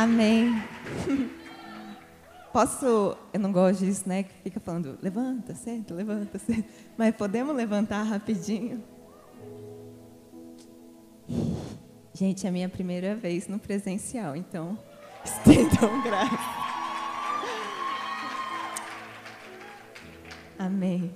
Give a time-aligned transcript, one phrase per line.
[0.00, 0.54] Amém.
[2.50, 4.22] Posso, eu não gosto disso, né?
[4.22, 6.66] Que fica falando, levanta, senta, levanta, senta.
[6.96, 8.82] Mas podemos levantar rapidinho?
[12.14, 14.78] Gente, é a minha primeira vez no presencial, então
[15.22, 16.38] estendam graça.
[20.58, 21.14] Amém.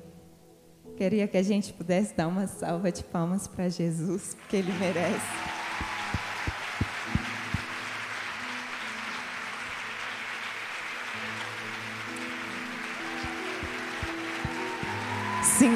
[0.95, 5.53] Queria que a gente pudesse dar uma salva de palmas para Jesus, porque Ele merece.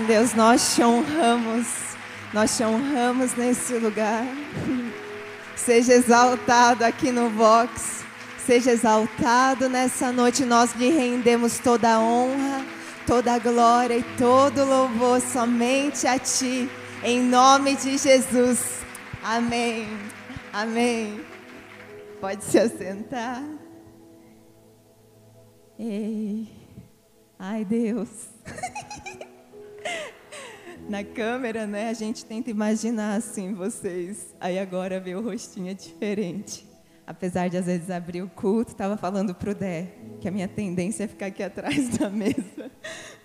[0.09, 1.67] Deus, nós te honramos,
[2.33, 4.25] nós te honramos nesse lugar.
[5.55, 8.07] Seja exaltado aqui no Vox,
[8.39, 10.47] seja exaltado nessa noite.
[10.47, 12.65] Nós lhe rendemos toda a honra,
[13.06, 16.70] toda a glória e todo o louvor somente a Ti,
[17.05, 18.78] em nome de Jesus.
[19.22, 19.87] Amém.
[20.50, 21.20] Amém.
[22.19, 23.45] Pode se assentar.
[25.78, 26.48] Ei.
[27.39, 28.09] Ai, Deus.
[30.89, 31.91] na câmera, né?
[31.91, 34.34] A gente tenta imaginar assim vocês.
[34.41, 36.67] Aí agora ver o rostinho é diferente.
[37.06, 39.89] Apesar de às vezes abrir o culto, estava falando pro Dé
[40.20, 42.70] que a minha tendência é ficar aqui atrás da mesa,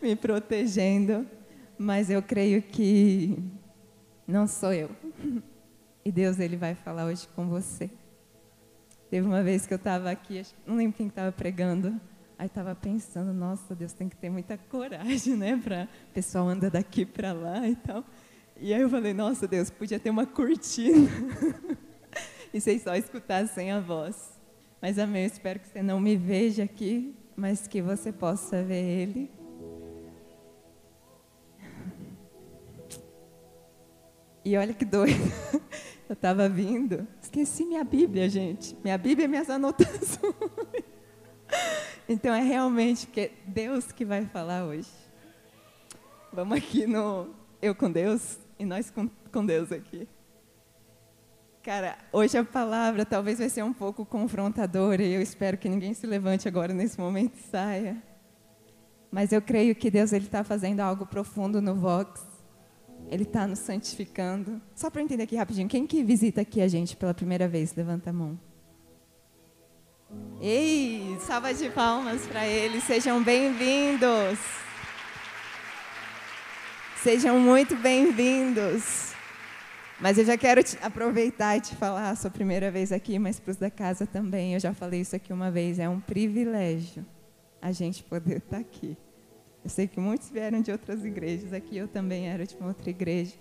[0.01, 1.25] me protegendo.
[1.77, 3.37] Mas eu creio que
[4.27, 4.89] não sou eu.
[6.05, 7.89] E Deus ele vai falar hoje com você.
[9.09, 11.99] Teve uma vez que eu estava aqui, não lembro quem estava pregando,
[12.37, 15.59] Aí estava pensando, nossa, Deus tem que ter muita coragem, né?
[15.63, 18.03] Para o pessoal anda daqui para lá e tal.
[18.57, 21.09] E aí eu falei, nossa, Deus, podia ter uma cortina.
[22.53, 24.39] e vocês só escutassem a voz.
[24.81, 28.83] Mas amém, eu espero que você não me veja aqui, mas que você possa ver
[28.83, 29.31] Ele.
[34.45, 35.13] E olha que doido.
[36.09, 38.75] Eu estava vindo, esqueci minha Bíblia, gente.
[38.83, 40.35] Minha Bíblia e minhas anotações.
[42.07, 44.89] Então é realmente que Deus que vai falar hoje.
[46.31, 47.29] Vamos aqui no
[47.61, 50.07] Eu com Deus e nós com, com Deus aqui.
[51.63, 55.93] Cara, hoje a palavra talvez vai ser um pouco confrontadora e eu espero que ninguém
[55.93, 58.03] se levante agora nesse momento e saia.
[59.09, 62.21] Mas eu creio que Deus ele está fazendo algo profundo no Vox.
[63.09, 64.61] Ele está nos santificando.
[64.75, 67.73] Só para entender aqui rapidinho, quem que visita aqui a gente pela primeira vez?
[67.75, 68.37] Levanta a mão.
[70.41, 74.37] Ei, salva de palmas para eles, sejam bem-vindos.
[77.01, 79.13] Sejam muito bem-vindos.
[79.99, 83.51] Mas eu já quero aproveitar e te falar a sua primeira vez aqui, mas para
[83.51, 84.53] os da casa também.
[84.53, 87.05] Eu já falei isso aqui uma vez, é um privilégio
[87.61, 88.97] a gente poder estar aqui.
[89.63, 92.89] Eu sei que muitos vieram de outras igrejas, aqui eu também era de uma outra
[92.89, 93.35] igreja.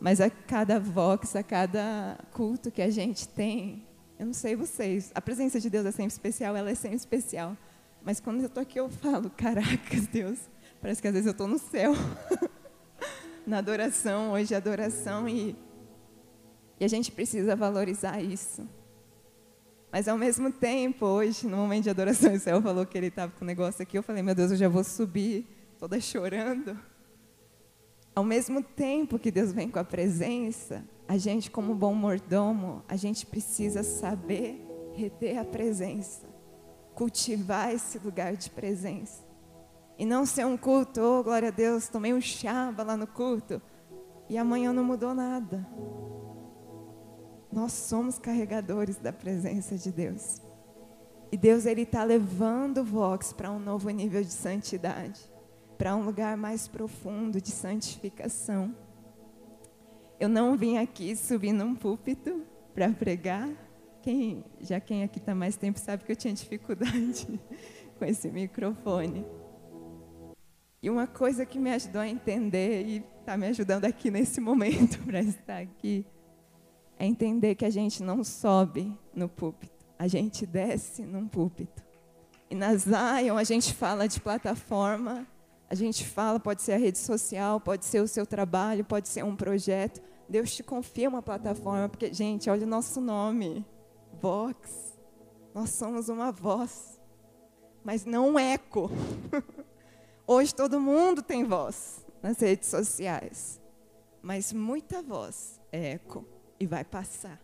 [0.00, 3.84] Mas a cada vox, a cada culto que a gente tem,
[4.20, 7.56] eu não sei vocês, a presença de Deus é sempre especial, ela é sempre especial.
[8.04, 10.38] Mas quando eu estou aqui, eu falo, caracas, Deus,
[10.78, 11.94] parece que às vezes eu estou no céu.
[13.46, 15.56] Na adoração, hoje é adoração, e,
[16.78, 18.68] e a gente precisa valorizar isso.
[19.90, 23.32] Mas ao mesmo tempo, hoje, no momento de adoração, o céu falou que ele estava
[23.32, 25.46] com o um negócio aqui, eu falei, meu Deus, eu já vou subir,
[25.78, 26.78] toda chorando.
[28.14, 32.94] Ao mesmo tempo que Deus vem com a presença, a gente, como bom mordomo, a
[32.94, 36.24] gente precisa saber reter a presença,
[36.94, 39.24] cultivar esse lugar de presença.
[39.98, 43.60] E não ser um culto, oh glória a Deus, tomei um chaba lá no culto
[44.28, 45.66] e amanhã não mudou nada.
[47.50, 50.40] Nós somos carregadores da presença de Deus.
[51.32, 55.20] E Deus ele está levando o Vox para um novo nível de santidade,
[55.76, 58.72] para um lugar mais profundo de santificação.
[60.20, 62.42] Eu não vim aqui subir num púlpito
[62.74, 63.48] para pregar.
[64.02, 67.26] Quem, já quem aqui está mais tempo sabe que eu tinha dificuldade
[67.98, 69.24] com esse microfone.
[70.82, 74.98] E uma coisa que me ajudou a entender e está me ajudando aqui nesse momento
[75.06, 76.04] para estar aqui
[76.98, 81.82] é entender que a gente não sobe no púlpito, a gente desce num púlpito.
[82.50, 85.26] E na Zion a gente fala de plataforma,
[85.70, 89.24] a gente fala, pode ser a rede social, pode ser o seu trabalho, pode ser
[89.24, 93.64] um projeto, Deus te confia uma plataforma, porque, gente, olha o nosso nome,
[94.20, 94.98] Vox.
[95.54, 97.00] Nós somos uma voz,
[97.84, 98.90] mas não um eco.
[100.26, 103.60] Hoje todo mundo tem voz nas redes sociais,
[104.22, 106.24] mas muita voz é eco
[106.58, 107.40] e vai passar.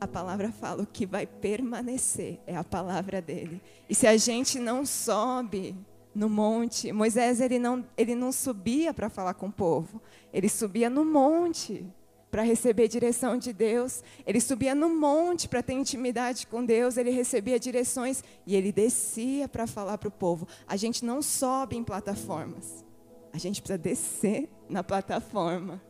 [0.00, 3.62] A palavra fala o que vai permanecer é a palavra dele.
[3.88, 5.76] E se a gente não sobe
[6.14, 10.00] no monte, Moisés ele não, ele não subia para falar com o povo,
[10.32, 11.84] ele subia no monte
[12.30, 17.10] para receber direção de Deus, ele subia no monte para ter intimidade com Deus, ele
[17.10, 20.46] recebia direções e ele descia para falar para o povo.
[20.66, 22.84] A gente não sobe em plataformas,
[23.32, 25.80] a gente precisa descer na plataforma.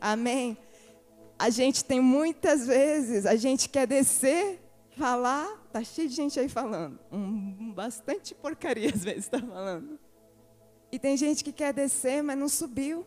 [0.00, 0.58] Amém?
[1.38, 4.60] A gente tem muitas vezes, a gente quer descer,
[4.96, 9.98] falar, tá cheio de gente aí falando, um, bastante porcaria às vezes está falando.
[10.92, 13.04] E tem gente que quer descer, mas não subiu.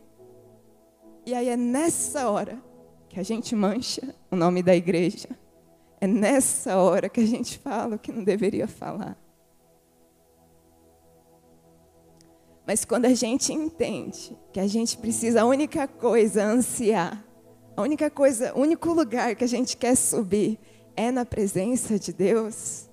[1.24, 2.62] E aí é nessa hora
[3.08, 5.28] que a gente mancha o nome da igreja.
[6.00, 9.16] É nessa hora que a gente fala o que não deveria falar.
[12.66, 17.24] Mas quando a gente entende que a gente precisa, a única coisa ansiar,
[17.74, 20.58] a única coisa, o único lugar que a gente quer subir
[20.94, 22.87] é na presença de Deus,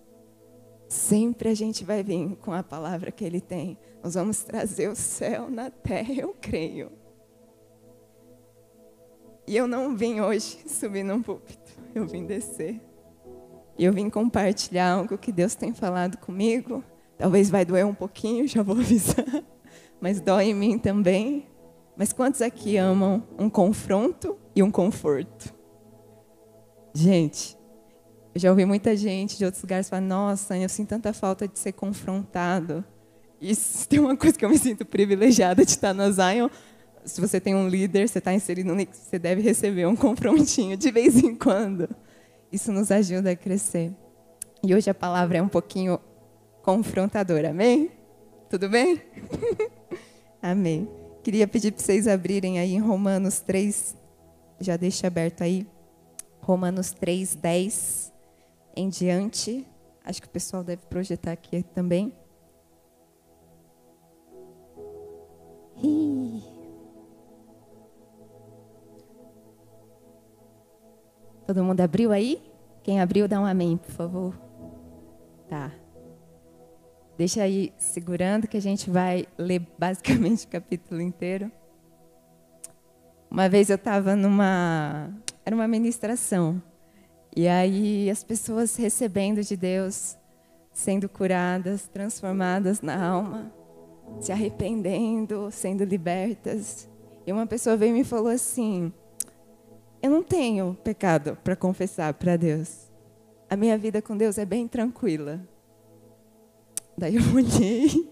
[0.87, 3.77] sempre a gente vai vir com a palavra que Ele tem.
[4.03, 6.91] Nós vamos trazer o céu na terra, eu creio.
[9.47, 12.81] E eu não vim hoje subir num púlpito, eu vim descer.
[13.77, 16.83] E eu vim compartilhar algo que Deus tem falado comigo.
[17.17, 19.43] Talvez vai doer um pouquinho, já vou avisar.
[19.99, 21.47] Mas dói em mim também.
[21.95, 25.53] Mas quantos aqui amam um confronto e um conforto?
[26.93, 27.57] Gente,
[28.35, 31.57] eu já ouvi muita gente de outros lugares falar: Nossa, eu sinto tanta falta de
[31.57, 32.83] ser confrontado.
[33.39, 33.55] E
[33.87, 36.49] tem uma coisa que eu me sinto privilegiada de estar na Zion,
[37.05, 40.91] se você tem um líder, você está inserido no você deve receber um confrontinho de
[40.91, 41.87] vez em quando.
[42.51, 43.93] Isso nos ajuda a crescer.
[44.61, 45.99] E hoje a palavra é um pouquinho
[46.61, 47.91] confrontadora, amém?
[48.49, 49.01] Tudo bem?
[50.41, 50.89] amém.
[51.23, 53.95] Queria pedir para vocês abrirem aí em Romanos 3,
[54.59, 55.65] já deixa aberto aí.
[56.41, 58.14] Romanos 3, 10
[58.75, 59.65] em diante.
[60.03, 62.13] Acho que o pessoal deve projetar aqui também.
[65.83, 66.43] Ih.
[71.47, 72.41] Todo mundo abriu aí?
[72.83, 74.39] Quem abriu, dá um amém, por favor.
[75.47, 75.71] Tá.
[77.17, 81.51] Deixa aí segurando que a gente vai ler basicamente o capítulo inteiro.
[83.29, 85.09] Uma vez eu estava numa.
[85.45, 86.61] Era uma ministração.
[87.35, 90.17] E aí as pessoas recebendo de Deus,
[90.71, 93.51] sendo curadas, transformadas na alma,
[94.21, 96.87] se arrependendo, sendo libertas.
[97.27, 98.93] E uma pessoa veio e me falou assim:
[100.05, 102.91] eu não tenho pecado para confessar para Deus.
[103.49, 105.41] A minha vida com Deus é bem tranquila.
[106.95, 108.11] Daí eu olhei,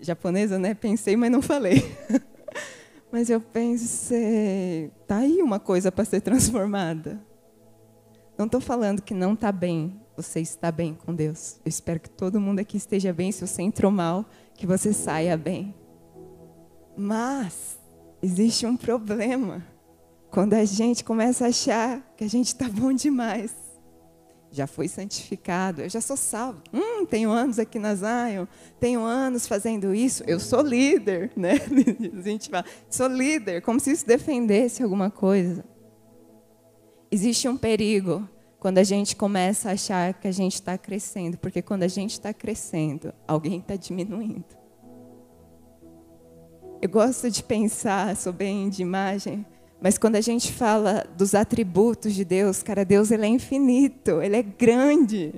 [0.00, 0.74] japonesa, né?
[0.74, 1.82] Pensei, mas não falei.
[3.10, 7.27] mas eu pensei, tá aí uma coisa para ser transformada.
[8.38, 11.56] Não estou falando que não está bem, você está bem com Deus.
[11.64, 13.32] Eu espero que todo mundo aqui esteja bem.
[13.32, 14.24] Se você entrou mal,
[14.54, 15.74] que você saia bem.
[16.96, 17.80] Mas
[18.22, 19.66] existe um problema
[20.30, 23.52] quando a gente começa a achar que a gente está bom demais.
[24.52, 26.62] Já fui santificado, eu já sou salvo.
[26.72, 28.46] Hum, tenho anos aqui na Zion,
[28.78, 31.54] tenho anos fazendo isso, eu sou líder, né?
[32.16, 35.64] A gente fala, sou líder, como se isso defendesse alguma coisa.
[37.10, 38.28] Existe um perigo
[38.58, 42.12] quando a gente começa a achar que a gente está crescendo, porque quando a gente
[42.12, 44.44] está crescendo, alguém está diminuindo.
[46.82, 49.46] Eu gosto de pensar, sou bem de imagem,
[49.80, 54.36] mas quando a gente fala dos atributos de Deus, cara, Deus ele é infinito, ele
[54.36, 55.32] é grande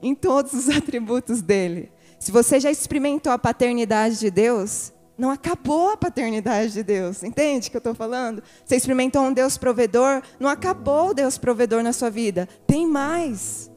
[0.00, 1.90] em todos os atributos dele.
[2.18, 7.22] Se você já experimentou a paternidade de Deus, não acabou a paternidade de Deus.
[7.22, 8.42] Entende o que eu estou falando?
[8.64, 12.48] Você experimentou um Deus provedor, não acabou o Deus provedor na sua vida.
[12.66, 13.70] Tem mais.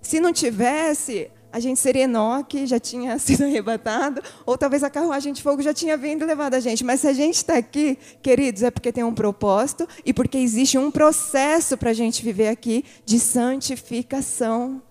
[0.00, 5.32] Se não tivesse, a gente seria Enoque, já tinha sido arrebatado, ou talvez a carruagem
[5.32, 6.84] de fogo já tinha vindo e levado a gente.
[6.84, 10.78] Mas se a gente está aqui, queridos, é porque tem um propósito e porque existe
[10.78, 14.82] um processo para a gente viver aqui de santificação.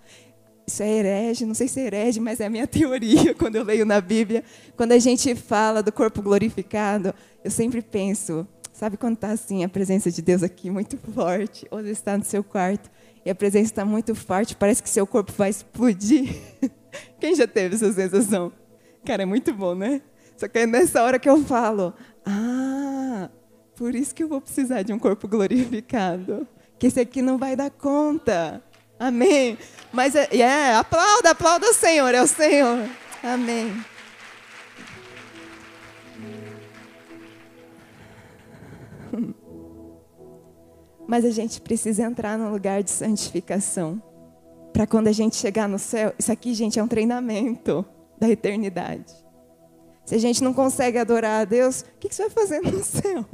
[0.69, 3.63] Isso é herege, não sei se é herege, mas é a minha teoria quando eu
[3.63, 4.43] leio na Bíblia.
[4.75, 9.69] Quando a gente fala do corpo glorificado, eu sempre penso, sabe quando está assim, a
[9.69, 12.91] presença de Deus aqui muito forte, ou você está no seu quarto,
[13.25, 16.36] e a presença está muito forte, parece que seu corpo vai explodir.
[17.17, 18.51] Quem já teve essa sensação?
[19.05, 20.01] Cara, é muito bom, né?
[20.36, 21.93] Só que é nessa hora que eu falo:
[22.25, 23.29] Ah,
[23.75, 26.45] por isso que eu vou precisar de um corpo glorificado.
[26.77, 28.62] Que esse aqui não vai dar conta.
[29.00, 29.58] Amém.
[29.92, 32.89] Mas é, yeah, aplauda, aplauda o Senhor, é o Senhor.
[33.24, 33.74] Amém.
[41.08, 44.01] Mas a gente precisa entrar no lugar de santificação.
[44.74, 47.86] Para quando a gente chegar no céu, isso aqui, gente, é um treinamento
[48.20, 49.13] da eternidade.
[50.06, 53.25] Se a gente não consegue adorar a Deus, o que você vai fazer no céu?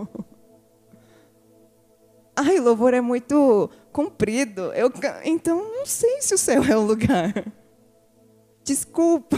[2.35, 4.73] Ai, louvor é muito comprido.
[4.73, 4.91] Eu,
[5.23, 7.33] então, não sei se o céu é o lugar.
[8.63, 9.37] Desculpa,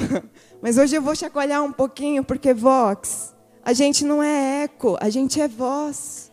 [0.61, 5.09] mas hoje eu vou chacoalhar um pouquinho, porque Vox, a gente não é eco, a
[5.09, 6.31] gente é voz.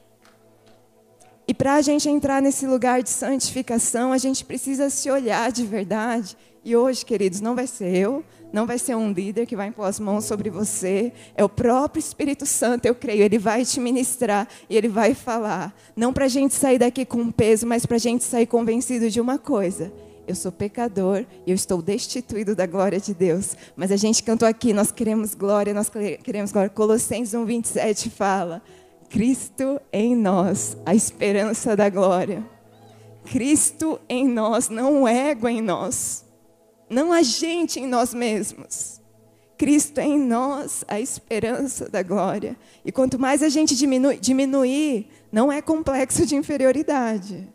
[1.49, 5.65] E para a gente entrar nesse lugar de santificação, a gente precisa se olhar de
[5.65, 6.37] verdade.
[6.63, 9.87] E hoje, queridos, não vai ser eu, não vai ser um líder que vai impor
[9.87, 13.23] as mãos sobre você, é o próprio Espírito Santo, eu creio.
[13.23, 15.75] Ele vai te ministrar e ele vai falar.
[15.97, 19.21] Não para a gente sair daqui com peso, mas para a gente sair convencido de
[19.21, 19.93] uma coisa:
[20.27, 23.57] eu sou pecador e eu estou destituído da glória de Deus.
[23.75, 25.91] Mas a gente cantou aqui, nós queremos glória, nós
[26.23, 26.71] queremos glória.
[26.71, 28.63] Colossenses 1, 27 fala
[29.09, 32.43] Cristo em nós, a esperança da glória.
[33.25, 36.22] Cristo em nós, não o ego em nós.
[36.93, 39.01] Não a gente em nós mesmos.
[39.57, 42.57] Cristo em nós, a esperança da glória.
[42.85, 47.49] E quanto mais a gente diminui, diminuir, não é complexo de inferioridade.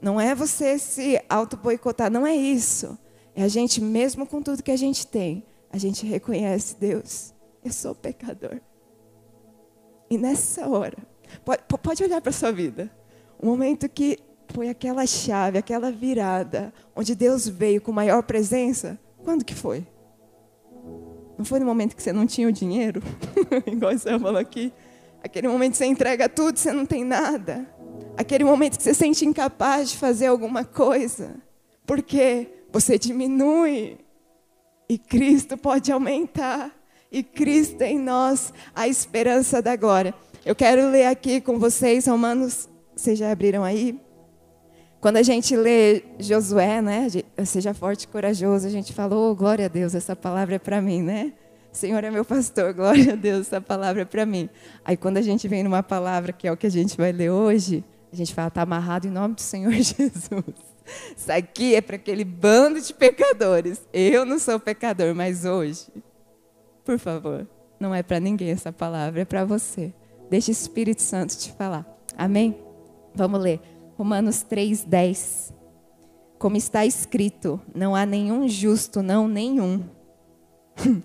[0.00, 2.98] Não é você se auto-boicotar, não é isso.
[3.34, 7.34] É a gente, mesmo com tudo que a gente tem, a gente reconhece Deus.
[7.62, 8.60] Eu sou pecador.
[10.08, 10.96] E nessa hora,
[11.44, 12.90] pode, pode olhar para a sua vida.
[13.38, 14.18] O momento que
[14.52, 19.86] foi aquela chave, aquela virada, onde Deus veio com maior presença, quando que foi?
[21.38, 23.02] Não foi no momento que você não tinha o dinheiro?
[23.66, 24.72] Igual você falou aqui.
[25.22, 27.66] Aquele momento que você entrega tudo, você não tem nada.
[28.16, 31.36] Aquele momento que você se sente incapaz de fazer alguma coisa.
[31.86, 33.98] Porque você diminui
[34.88, 36.70] e Cristo pode aumentar
[37.10, 40.14] e Cristo em nós, a esperança da glória.
[40.44, 43.98] Eu quero ler aqui com vocês Romanos, vocês já abriram aí?
[45.00, 47.06] Quando a gente lê Josué, né?
[47.44, 50.80] Seja forte e corajoso, a gente falou, oh, glória a Deus, essa palavra é para
[50.80, 51.32] mim, né?
[51.72, 54.48] Senhor é meu pastor, glória a Deus, essa palavra é para mim.
[54.84, 57.30] Aí quando a gente vem numa palavra que é o que a gente vai ler
[57.30, 60.70] hoje, a gente fala, está amarrado em nome do Senhor Jesus.
[61.16, 63.80] Isso aqui é para aquele bando de pecadores.
[63.92, 65.86] Eu não sou pecador, mas hoje
[66.90, 67.46] por favor,
[67.78, 69.92] não é para ninguém essa palavra, é para você.
[70.28, 71.86] Deixa o Espírito Santo te falar.
[72.16, 72.58] Amém?
[73.14, 73.60] Vamos ler.
[74.00, 75.52] Romanos 3:10.
[76.38, 79.84] Como está escrito, não há nenhum justo, não nenhum.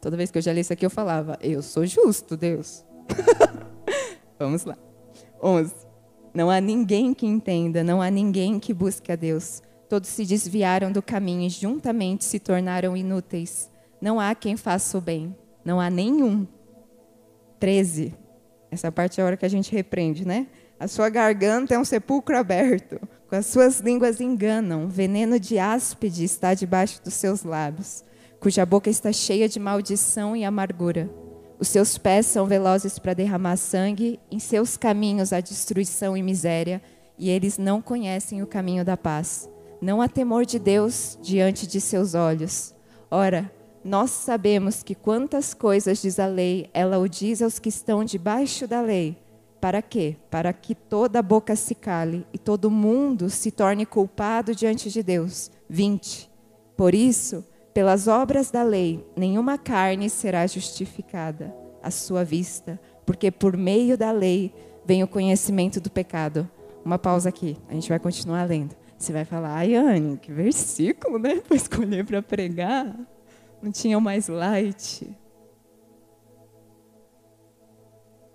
[0.00, 2.82] Toda vez que eu já li isso aqui, eu falava, eu sou justo, Deus.
[4.40, 4.78] Vamos lá.
[5.42, 5.74] 11.
[6.32, 9.62] Não há ninguém que entenda, não há ninguém que busque a Deus.
[9.86, 13.70] Todos se desviaram do caminho e juntamente se tornaram inúteis.
[14.00, 15.36] Não há quem faça o bem.
[15.62, 16.46] Não há nenhum.
[17.58, 18.14] 13.
[18.70, 20.46] Essa parte é a hora que a gente repreende, né?
[20.80, 22.98] A sua garganta é um sepulcro aberto.
[23.28, 24.88] Com as suas línguas enganam.
[24.88, 28.02] Veneno de áspide está debaixo dos seus lábios.
[28.40, 31.10] Cuja boca está cheia de maldição e amargura.
[31.58, 34.18] Os seus pés são velozes para derramar sangue.
[34.30, 36.80] Em seus caminhos há destruição e miséria.
[37.18, 39.50] E eles não conhecem o caminho da paz.
[39.82, 42.74] Não há temor de Deus diante de seus olhos.
[43.10, 43.52] Ora,
[43.84, 48.66] nós sabemos que quantas coisas diz a lei, ela o diz aos que estão debaixo
[48.66, 49.18] da lei.
[49.60, 50.16] Para quê?
[50.30, 55.50] Para que toda boca se cale e todo mundo se torne culpado diante de Deus.
[55.68, 56.30] 20.
[56.76, 63.56] Por isso, pelas obras da lei, nenhuma carne será justificada à sua vista, porque por
[63.56, 64.52] meio da lei
[64.84, 66.48] vem o conhecimento do pecado.
[66.84, 68.74] Uma pausa aqui, a gente vai continuar lendo.
[68.96, 69.72] Você vai falar, ai,
[70.20, 72.96] que versículo, né, para escolher para pregar
[73.62, 75.08] não tinham mais light.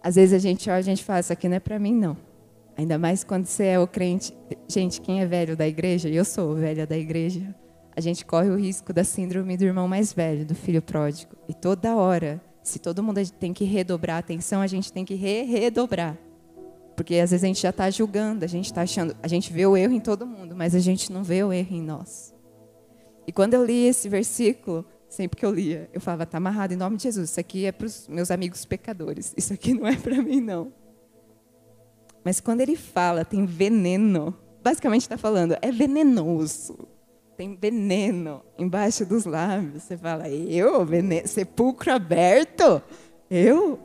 [0.05, 2.15] Às vezes a gente olha, a gente fala, isso aqui não é para mim, não.
[2.77, 4.37] Ainda mais quando você é o crente.
[4.67, 7.55] Gente, quem é velho da igreja, eu sou velha da igreja,
[7.95, 11.35] a gente corre o risco da síndrome do irmão mais velho, do filho pródigo.
[11.49, 15.15] E toda hora, se todo mundo tem que redobrar a atenção, a gente tem que
[15.15, 16.15] re redobrar.
[16.95, 19.65] Porque às vezes a gente já está julgando, a gente está achando, a gente vê
[19.65, 22.31] o erro em todo mundo, mas a gente não vê o erro em nós.
[23.25, 24.85] E quando eu li esse versículo,
[25.15, 27.29] Sempre que eu lia, eu falava, está amarrado em nome de Jesus.
[27.29, 29.33] Isso aqui é para os meus amigos pecadores.
[29.37, 30.73] Isso aqui não é para mim, não.
[32.21, 34.35] Mas quando ele fala, tem veneno.
[34.61, 36.85] Basicamente está falando, é venenoso.
[37.37, 39.83] Tem veneno embaixo dos lábios.
[39.83, 40.85] Você fala, eu?
[40.85, 42.83] Veneno, sepulcro aberto?
[43.29, 43.79] Eu?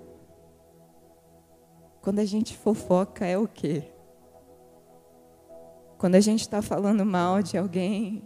[2.02, 3.84] Quando a gente fofoca, é o quê?
[5.96, 8.20] Quando a gente está falando mal de alguém,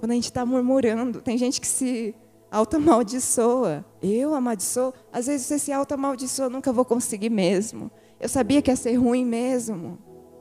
[0.00, 2.14] quando a gente está murmurando, tem gente que se
[2.50, 3.84] auto-amaldiçoa.
[4.02, 4.92] Eu amaldiçoo?
[5.12, 7.90] Às vezes você se auto-amaldiçoa, nunca vou conseguir mesmo.
[8.20, 9.98] Eu sabia que ia ser ruim mesmo.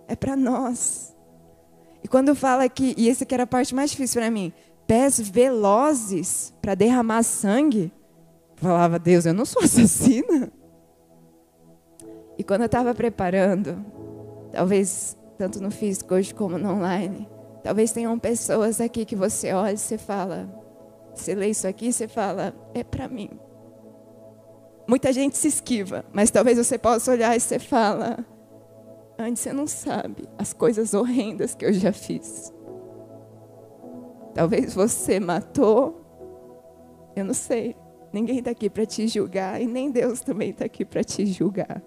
[0.08, 1.16] É para nós.
[2.04, 4.54] E quando fala que, e esse que era a parte mais difícil para mim,
[4.86, 7.92] pés velozes para derramar sangue,
[8.56, 10.52] falava, Deus, eu não sou assassina.
[12.38, 13.84] E quando eu estava preparando,
[14.52, 17.28] talvez tanto no físico hoje como no online.
[17.64, 20.48] Talvez tenham pessoas aqui que você olha e você fala,
[21.20, 23.30] você lê isso aqui e você fala, é para mim.
[24.88, 28.24] Muita gente se esquiva, mas talvez você possa olhar e você fala,
[29.18, 32.54] antes você não sabe as coisas horrendas que eu já fiz.
[34.34, 36.02] Talvez você matou,
[37.16, 37.76] eu não sei.
[38.12, 41.82] Ninguém está aqui para te julgar e nem Deus também está aqui para te julgar.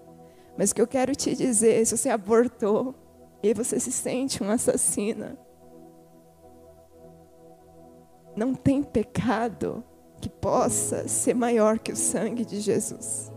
[0.56, 2.94] Mas o que eu quero te dizer, se você abortou
[3.42, 5.38] e você se sente uma assassina,
[8.38, 9.82] não tem pecado
[10.20, 13.32] que possa ser maior que o sangue de Jesus.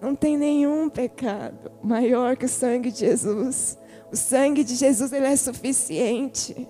[0.00, 3.78] Não tem nenhum pecado maior que o sangue de Jesus.
[4.12, 6.68] O sangue de Jesus ele é suficiente.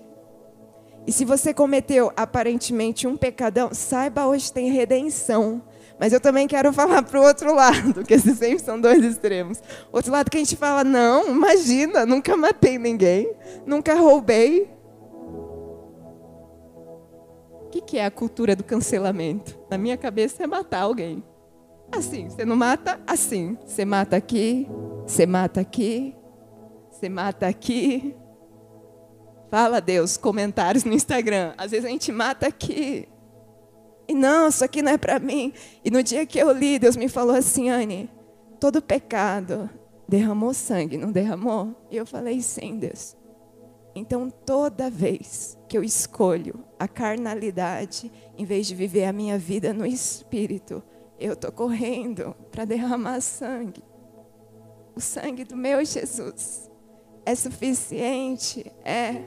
[1.05, 5.61] E se você cometeu aparentemente um pecadão, saiba hoje tem redenção.
[5.99, 9.61] Mas eu também quero falar para o outro lado, que esses sempre são dois extremos.
[9.91, 13.31] Outro lado que a gente fala, não, imagina, nunca matei ninguém,
[13.65, 14.74] nunca roubei.
[17.75, 19.57] Que, que é a cultura do cancelamento?
[19.69, 21.23] Na minha cabeça é matar alguém.
[21.91, 22.99] Assim, você não mata?
[23.05, 23.57] Assim.
[23.65, 24.67] Você mata aqui,
[25.05, 26.15] você mata aqui,
[26.89, 28.15] você mata aqui,
[29.51, 31.53] Fala, Deus, comentários no Instagram.
[31.57, 33.07] Às vezes a gente mata aqui.
[34.07, 35.53] E não, isso aqui não é para mim.
[35.83, 38.09] E no dia que eu li, Deus me falou assim, Anne,
[38.59, 39.69] todo pecado
[40.09, 41.73] derramou sangue, não derramou?
[41.89, 43.15] E eu falei, sim, Deus.
[43.95, 49.73] Então, toda vez que eu escolho a carnalidade, em vez de viver a minha vida
[49.73, 50.83] no espírito,
[51.19, 53.83] eu estou correndo para derramar sangue.
[54.95, 56.69] O sangue do meu Jesus
[57.25, 58.71] é suficiente?
[58.83, 59.21] É.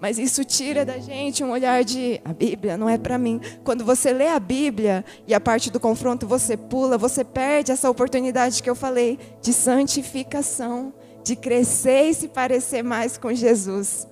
[0.00, 3.40] Mas isso tira da gente um olhar de a Bíblia não é para mim.
[3.62, 7.88] Quando você lê a Bíblia e a parte do confronto você pula, você perde essa
[7.88, 14.06] oportunidade que eu falei de santificação, de crescer e se parecer mais com Jesus.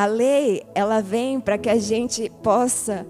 [0.00, 3.06] A lei, ela vem para que a gente possa,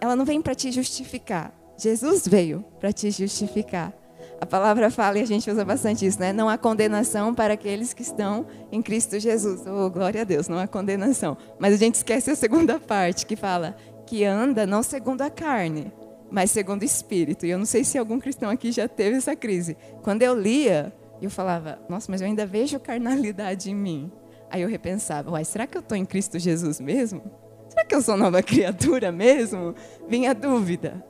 [0.00, 1.52] ela não vem para te justificar.
[1.76, 3.92] Jesus veio para te justificar.
[4.40, 6.32] A palavra fala, e a gente usa bastante isso, né?
[6.32, 9.62] Não há condenação para aqueles que estão em Cristo Jesus.
[9.66, 11.36] Oh, glória a Deus, não há condenação.
[11.58, 15.92] Mas a gente esquece a segunda parte, que fala que anda não segundo a carne,
[16.30, 17.44] mas segundo o Espírito.
[17.44, 19.76] E eu não sei se algum cristão aqui já teve essa crise.
[20.00, 24.12] Quando eu lia, eu falava, nossa, mas eu ainda vejo carnalidade em mim.
[24.50, 27.22] Aí eu repensava, uai, será que eu estou em Cristo Jesus mesmo?
[27.68, 29.74] Será que eu sou nova criatura mesmo?
[30.08, 31.04] Vinha a dúvida.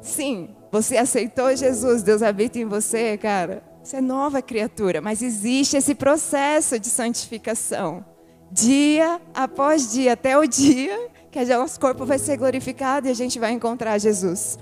[0.00, 3.62] Sim, você aceitou Jesus, Deus habita em você, cara.
[3.82, 8.04] Você é nova criatura, mas existe esse processo de santificação.
[8.50, 13.14] Dia após dia, até o dia que o nosso corpo vai ser glorificado e a
[13.14, 14.58] gente vai encontrar Jesus.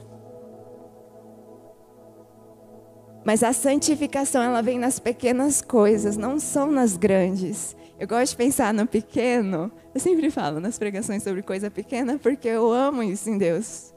[3.31, 7.77] Mas a santificação, ela vem nas pequenas coisas, não são nas grandes.
[7.97, 9.71] Eu gosto de pensar no pequeno.
[9.95, 13.95] Eu sempre falo nas pregações sobre coisa pequena porque eu amo isso em Deus.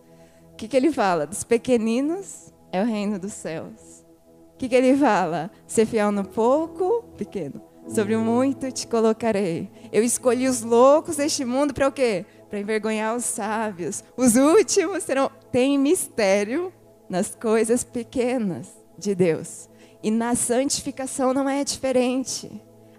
[0.52, 1.26] O que, que ele fala?
[1.26, 4.06] Dos pequeninos é o reino dos céus.
[4.54, 5.50] O que, que ele fala?
[5.66, 7.60] Ser fiel no pouco, pequeno.
[7.88, 9.68] Sobre o muito te colocarei.
[9.92, 12.24] Eu escolhi os loucos deste mundo para o quê?
[12.52, 14.04] Para envergonhar os sábios.
[14.16, 15.32] Os últimos serão.
[15.52, 16.72] Tem mistério
[17.10, 19.70] nas coisas pequenas de Deus.
[20.02, 22.52] E na santificação não é diferente.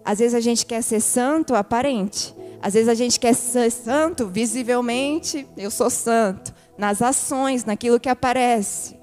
[0.04, 2.34] Às vezes a gente quer ser santo aparente.
[2.60, 5.46] Às vezes a gente quer ser santo visivelmente.
[5.56, 8.96] Eu sou santo nas ações, naquilo que aparece.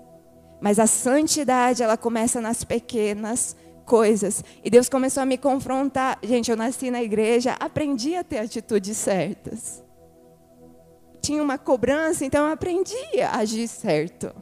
[0.60, 4.44] Mas a santidade, ela começa nas pequenas coisas.
[4.64, 6.20] E Deus começou a me confrontar.
[6.24, 9.84] Gente, eu nasci na igreja, aprendi a ter atitudes certas.
[11.22, 14.34] Tinha uma cobrança, então eu aprendi a agir certo.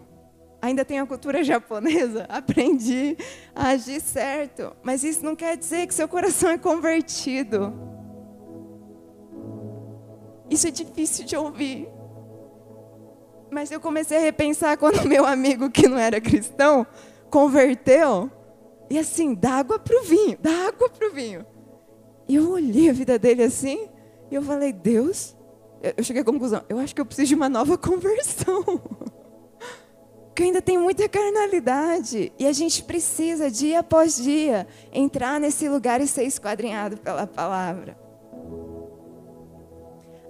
[0.62, 3.17] Ainda tem a cultura japonesa, aprendi
[3.56, 4.76] a agir certo.
[4.84, 7.74] Mas isso não quer dizer que seu coração é convertido.
[10.50, 11.88] Isso é difícil de ouvir.
[13.52, 16.86] Mas eu comecei a repensar quando meu amigo que não era cristão
[17.30, 18.30] converteu.
[18.89, 21.45] E assim, dá água para o vinho, dá água para o vinho.
[22.28, 23.88] E eu olhei a vida dele assim,
[24.30, 25.36] e eu falei, Deus,
[25.95, 28.63] eu cheguei à conclusão, eu acho que eu preciso de uma nova conversão.
[30.39, 32.32] Porque ainda tem muita carnalidade.
[32.39, 37.99] E a gente precisa, dia após dia, entrar nesse lugar e ser esquadrinhado pela palavra.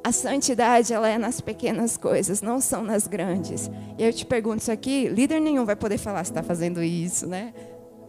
[0.04, 3.70] A santidade ela é nas pequenas coisas, não são nas grandes.
[4.00, 7.28] E eu te pergunto isso aqui, líder nenhum vai poder falar se está fazendo isso,
[7.28, 7.54] né?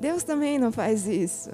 [0.01, 1.51] Deus também não faz isso.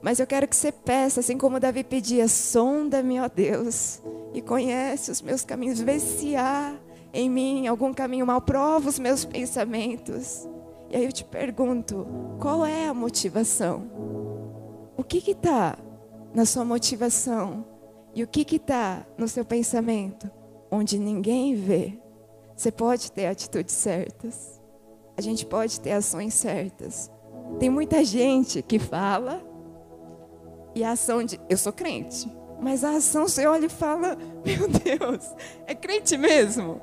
[0.00, 4.00] Mas eu quero que você peça, assim como Davi pedia, sonda-me, ó Deus,
[4.32, 6.76] e conhece os meus caminhos, vê se há
[7.16, 10.46] em mim algum caminho mal, prova os meus pensamentos
[10.90, 12.06] E aí eu te pergunto,
[12.38, 13.90] qual é a motivação?
[14.96, 15.78] O que que tá
[16.34, 17.64] na sua motivação?
[18.14, 20.30] E o que que tá no seu pensamento?
[20.70, 21.98] Onde ninguém vê.
[22.54, 24.60] Você pode ter atitudes certas.
[25.16, 27.10] A gente pode ter ações certas.
[27.58, 29.42] Tem muita gente que fala
[30.74, 34.68] e a ação de eu sou crente, mas a ação você olha e fala, meu
[34.68, 35.34] Deus,
[35.66, 36.80] é crente mesmo.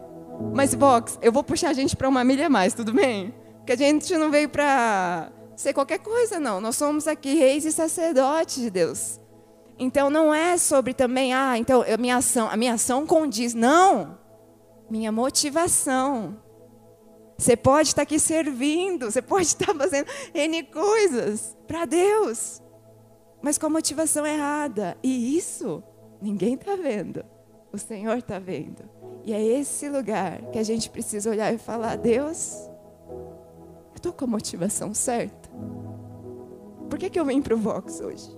[0.54, 3.34] Mas Vox, eu vou puxar a gente para uma milha mais, tudo bem?
[3.58, 6.60] Porque a gente não veio para ser qualquer coisa, não.
[6.60, 9.20] Nós somos aqui reis e sacerdotes de Deus.
[9.80, 13.54] Então não é sobre também, ah, então a minha ação, a minha ação condiz.
[13.54, 14.18] Não.
[14.90, 16.38] Minha motivação.
[17.38, 22.62] Você pode estar aqui servindo, você pode estar fazendo N coisas para Deus,
[23.42, 24.98] mas com a motivação errada.
[25.02, 25.84] E isso
[26.22, 27.26] ninguém está vendo,
[27.72, 28.93] o Senhor está vendo.
[29.24, 32.70] E é esse lugar que a gente precisa olhar e falar: Deus,
[33.10, 35.50] eu estou com a motivação certa.
[36.90, 38.30] Por que, que eu vim para o Vox hoje?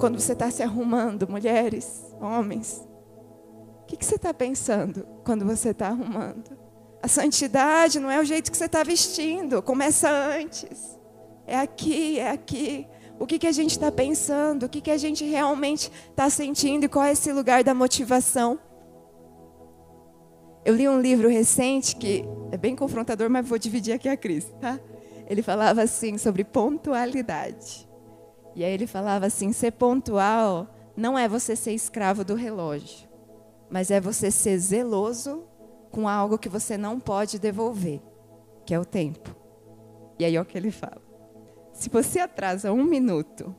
[0.00, 2.86] Quando você está se arrumando, mulheres, homens,
[3.82, 6.56] o que, que você está pensando quando você está arrumando?
[7.02, 10.98] A santidade não é o jeito que você está vestindo, começa antes.
[11.46, 12.86] É aqui, é aqui.
[13.18, 14.64] O que, que a gente está pensando?
[14.64, 16.84] O que, que a gente realmente está sentindo?
[16.84, 18.58] E qual é esse lugar da motivação?
[20.64, 24.44] Eu li um livro recente que é bem confrontador, mas vou dividir aqui a Cris,
[24.60, 24.78] tá?
[25.28, 27.88] Ele falava assim sobre pontualidade.
[28.54, 30.66] E aí ele falava assim: ser pontual
[30.96, 33.08] não é você ser escravo do relógio,
[33.70, 35.44] mas é você ser zeloso
[35.90, 38.02] com algo que você não pode devolver,
[38.66, 39.34] que é o tempo.
[40.18, 41.02] E aí é o que ele fala.
[41.72, 43.54] Se você atrasa um minuto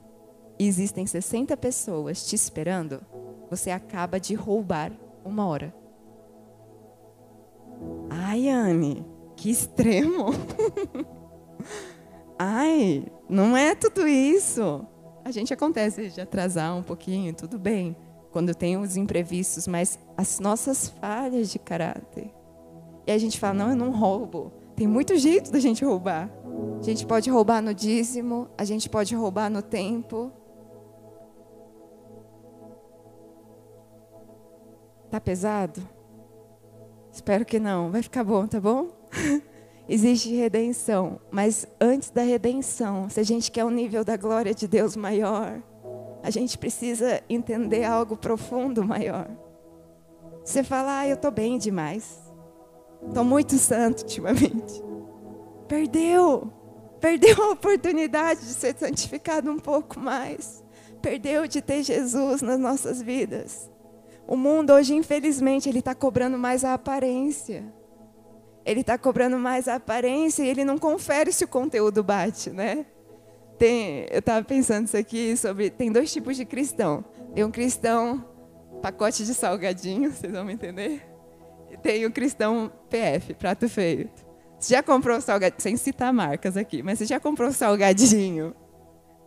[0.59, 2.99] e existem 60 pessoas te esperando,
[3.49, 4.91] você acaba de roubar
[5.23, 5.73] uma hora.
[8.09, 10.27] Ai, Anne, que extremo.
[12.37, 14.85] Ai, não é tudo isso.
[15.25, 17.95] A gente acontece de atrasar um pouquinho, tudo bem,
[18.31, 22.33] quando tem os imprevistos, mas as nossas falhas de caráter.
[23.05, 24.53] E a gente fala: não, eu não roubo.
[24.75, 26.31] Tem muito jeito da gente roubar.
[26.79, 30.31] A gente pode roubar no dízimo, a gente pode roubar no tempo.
[35.09, 35.81] Tá pesado?
[37.11, 37.91] Espero que não.
[37.91, 38.89] Vai ficar bom, tá bom?
[39.89, 44.67] Existe redenção, mas antes da redenção, se a gente quer um nível da glória de
[44.67, 45.59] Deus maior,
[46.21, 49.27] a gente precisa entender algo profundo maior.
[50.43, 52.19] Você fala, ah, eu estou bem demais.
[53.07, 54.83] Estou muito santo ultimamente.
[55.67, 56.51] Perdeu.
[56.99, 60.63] Perdeu a oportunidade de ser santificado um pouco mais.
[61.01, 63.69] Perdeu de ter Jesus nas nossas vidas.
[64.29, 67.63] O mundo hoje, infelizmente, ele está cobrando mais a aparência.
[68.63, 72.85] Ele está cobrando mais a aparência e ele não confere se o conteúdo bate, né?
[73.57, 75.71] Tem, eu estava pensando isso aqui sobre.
[75.71, 77.03] Tem dois tipos de cristão.
[77.33, 78.23] Tem um cristão
[78.83, 81.01] pacote de salgadinho, vocês vão me entender?
[81.71, 84.23] E tem o cristão PF, prato feito.
[84.59, 88.53] Você já comprou salgadinho, sem citar marcas aqui, mas você já comprou salgadinho?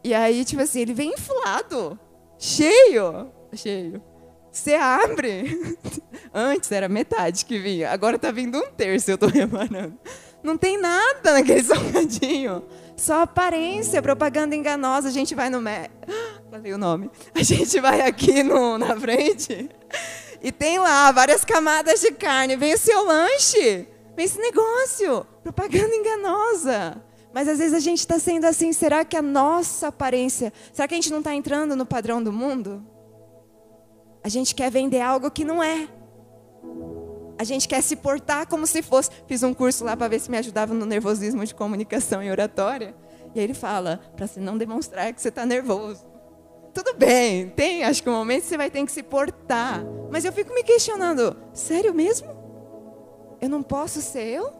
[0.04, 1.98] E aí, tipo assim, ele vem inflado,
[2.38, 4.11] cheio, cheio.
[4.52, 5.76] Você abre.
[6.32, 9.98] Antes era metade que vinha, agora tá vindo um terço, eu tô reparando.
[10.42, 12.62] Não tem nada naquele salgadinho.
[12.96, 15.08] Só aparência, propaganda enganosa.
[15.08, 15.60] A gente vai no.
[15.60, 15.88] Me...
[16.50, 17.10] Falei o nome.
[17.34, 19.70] A gente vai aqui no, na frente
[20.42, 22.56] e tem lá várias camadas de carne.
[22.56, 23.88] Vem o seu lanche.
[24.14, 25.26] Vem esse negócio.
[25.42, 27.02] Propaganda enganosa.
[27.32, 28.72] Mas às vezes a gente está sendo assim.
[28.72, 30.52] Será que a nossa aparência.
[30.72, 32.84] Será que a gente não está entrando no padrão do mundo?
[34.24, 35.88] A gente quer vender algo que não é.
[37.38, 39.10] A gente quer se portar como se fosse.
[39.26, 42.94] Fiz um curso lá para ver se me ajudava no nervosismo de comunicação e oratória.
[43.34, 46.06] E aí ele fala, para você não demonstrar que você está nervoso.
[46.72, 49.84] Tudo bem, tem, acho que um momento você vai ter que se portar.
[50.10, 52.28] Mas eu fico me questionando, sério mesmo?
[53.40, 54.52] Eu não posso ser eu?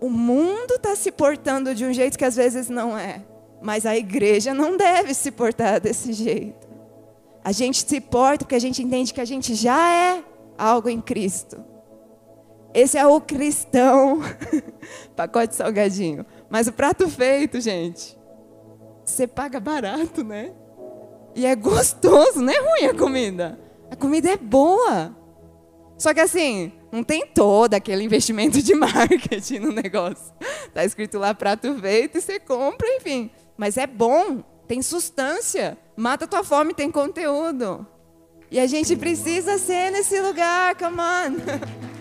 [0.00, 3.24] O mundo está se portando de um jeito que às vezes não é.
[3.60, 6.68] Mas a igreja não deve se portar desse jeito.
[7.44, 10.24] A gente se porta porque a gente entende que a gente já é
[10.56, 11.64] algo em Cristo.
[12.74, 14.20] Esse é o cristão.
[15.16, 16.24] Pacote salgadinho.
[16.50, 18.18] Mas o prato feito, gente,
[19.04, 20.52] você paga barato, né?
[21.34, 23.58] E é gostoso, não é ruim a comida.
[23.90, 25.16] A comida é boa.
[25.96, 30.32] Só que assim, não tem todo aquele investimento de marketing no negócio.
[30.72, 33.30] Tá escrito lá prato feito e você compra, enfim.
[33.58, 35.76] Mas é bom, tem substância.
[35.96, 37.84] Mata tua fome, tem conteúdo.
[38.50, 41.88] E a gente precisa ser nesse lugar, come on.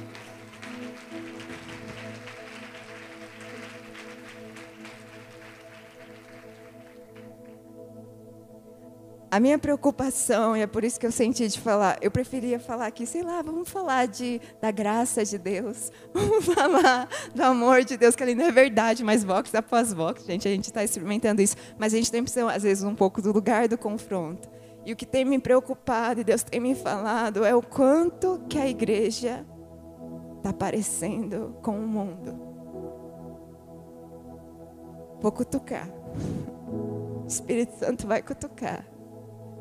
[9.29, 12.87] a minha preocupação, e é por isso que eu senti de falar, eu preferia falar
[12.87, 17.97] aqui, sei lá, vamos falar de, da graça de Deus, vamos falar do amor de
[17.97, 21.41] Deus, que ali não é verdade, mas vox após vox, gente, a gente está experimentando
[21.41, 24.49] isso, mas a gente tem precisa, às vezes, um pouco do lugar do confronto.
[24.85, 28.57] E o que tem me preocupado, e Deus tem me falado, é o quanto que
[28.57, 29.45] a igreja
[30.37, 32.39] está parecendo com o mundo.
[35.19, 35.89] Vou cutucar.
[37.17, 38.85] O Espírito Santo vai cutucar.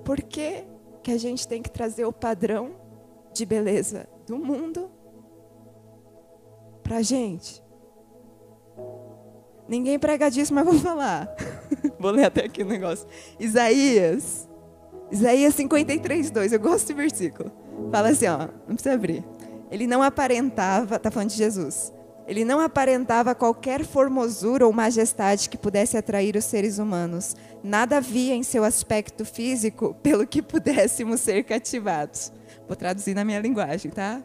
[0.07, 0.63] Por que,
[1.03, 2.77] que a gente tem que trazer o padrão
[3.35, 4.89] de beleza do mundo
[6.81, 7.61] para a gente?
[9.69, 11.35] Ninguém prega disso, mas vou falar.
[11.99, 13.05] vou ler até aqui o negócio.
[13.41, 14.49] Isaías.
[15.11, 16.53] Isaías 53, 2.
[16.53, 17.51] Eu gosto desse versículo.
[17.91, 18.47] Fala assim, ó.
[18.69, 19.25] Não precisa abrir.
[19.73, 21.93] Ele não aparentava, tá falando de Jesus.
[22.27, 27.37] Ele não aparentava qualquer formosura ou majestade que pudesse atrair os seres humanos.
[27.63, 32.33] Nada havia em seu aspecto físico pelo que pudéssemos ser cativados.
[32.67, 34.21] Vou traduzir na minha linguagem, tá?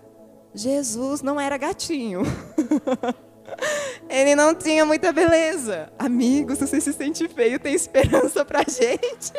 [0.54, 2.24] Jesus não era gatinho.
[4.10, 5.92] Ele não tinha muita beleza.
[6.00, 9.32] Amigo, se você se sente feio, tem esperança pra gente.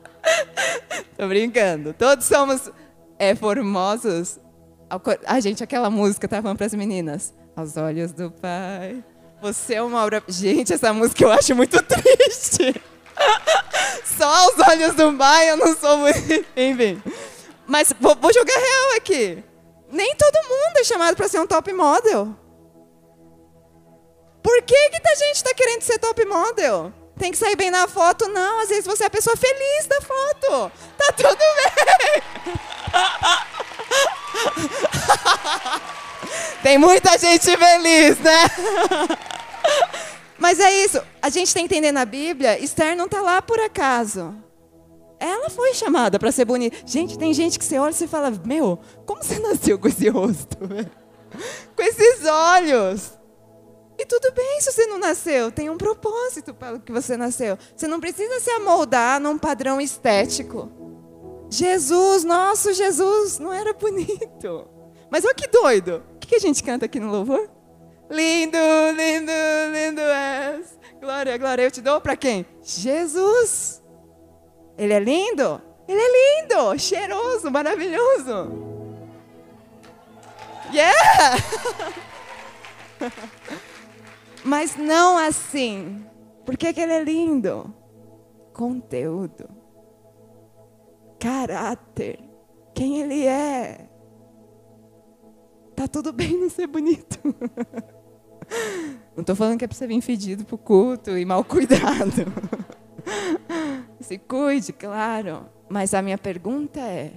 [1.16, 1.92] Tô brincando.
[1.92, 2.70] Todos somos
[3.18, 4.38] é, formosos.
[5.26, 7.34] A gente, aquela música, tá falando pras meninas.
[7.58, 9.02] Aos olhos do Pai.
[9.42, 10.22] Você é uma obra.
[10.28, 12.80] Gente, essa música eu acho muito triste.
[14.16, 16.18] Só aos olhos do Pai eu não sou muito.
[16.56, 17.02] Enfim.
[17.66, 19.42] Mas vou, jogar real aqui.
[19.90, 22.32] Nem todo mundo é chamado para ser um top model.
[24.40, 26.92] Por que, que a gente está querendo ser top model?
[27.18, 28.28] Tem que sair bem na foto?
[28.28, 30.70] Não, às vezes você é a pessoa feliz da foto.
[30.96, 32.22] Tá tudo bem.
[36.62, 39.18] Tem muita gente feliz, né?
[40.38, 41.00] Mas é isso.
[41.20, 44.34] A gente tem que entender na Bíblia, Esther não está lá por acaso.
[45.20, 46.76] Ela foi chamada para ser bonita.
[46.86, 50.56] Gente, tem gente que você olha e fala: Meu, como você nasceu com esse rosto?
[51.76, 53.18] com esses olhos?
[53.98, 57.58] E tudo bem se você não nasceu, tem um propósito para o que você nasceu.
[57.76, 60.70] Você não precisa se amoldar num padrão estético.
[61.50, 64.68] Jesus, nosso Jesus, não era bonito.
[65.10, 67.50] Mas olha que doido que a gente canta aqui no louvor?
[68.10, 68.58] Lindo,
[68.94, 69.32] lindo,
[69.72, 70.78] lindo és.
[71.00, 71.62] Glória, glória.
[71.62, 72.44] Eu te dou para quem?
[72.62, 73.82] Jesus.
[74.76, 75.60] Ele é lindo?
[75.88, 78.68] Ele é lindo, cheiroso, maravilhoso.
[80.72, 81.42] Yeah!
[84.44, 86.04] Mas não assim.
[86.44, 87.74] Por que, que ele é lindo?
[88.52, 89.48] Conteúdo.
[91.18, 92.20] Caráter.
[92.74, 93.87] Quem ele é.
[95.78, 97.20] Tá tudo bem não ser bonito.
[99.14, 102.24] Não estou falando que é para você vir fedido para o culto e mal cuidado.
[104.00, 105.46] Se cuide, claro.
[105.68, 107.12] Mas a minha pergunta é: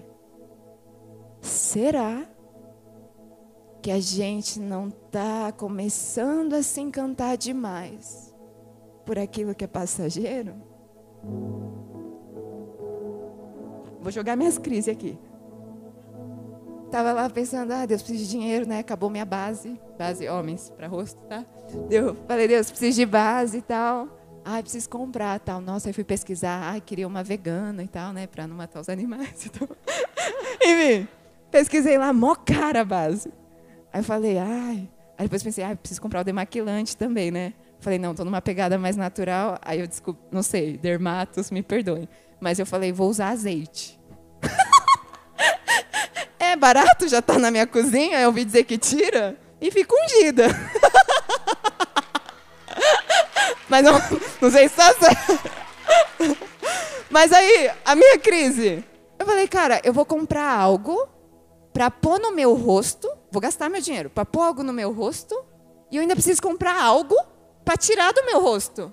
[1.41, 2.29] será
[3.81, 8.31] que a gente não está começando a se encantar demais
[9.07, 10.53] por aquilo que é passageiro?
[13.99, 15.17] Vou jogar minhas crises aqui.
[16.91, 18.79] Tava lá pensando, ah, Deus, preciso de dinheiro, né?
[18.79, 21.45] Acabou minha base, base homens para rosto, tá?
[21.89, 24.09] Eu falei, Deus, preciso de base e tal.
[24.43, 25.61] Ai, preciso comprar tal.
[25.61, 28.27] Nossa, aí fui pesquisar, ai, queria uma vegana e tal, né?
[28.27, 29.69] Para não matar os animais e tal.
[30.61, 31.07] Enfim,
[31.49, 33.31] pesquisei lá, mó cara a base.
[33.93, 34.89] Aí eu falei, ai.
[35.17, 37.53] Aí depois pensei, ai, preciso comprar o demaquilante também, né?
[37.79, 39.57] Falei, não, tô numa pegada mais natural.
[39.61, 42.09] Aí eu desculpa, não sei, dermatos, me perdoem.
[42.41, 43.97] Mas eu falei, vou usar azeite
[46.51, 50.47] é barato, já está na minha cozinha, eu ouvi dizer que tira, e fica ungida.
[53.69, 53.93] Mas não,
[54.41, 55.39] não sei se está certo.
[57.09, 58.83] Mas aí, a minha crise.
[59.17, 61.07] Eu falei, cara, eu vou comprar algo
[61.71, 65.41] para pôr no meu rosto, vou gastar meu dinheiro para pôr algo no meu rosto,
[65.89, 67.15] e eu ainda preciso comprar algo
[67.63, 68.91] para tirar do meu rosto.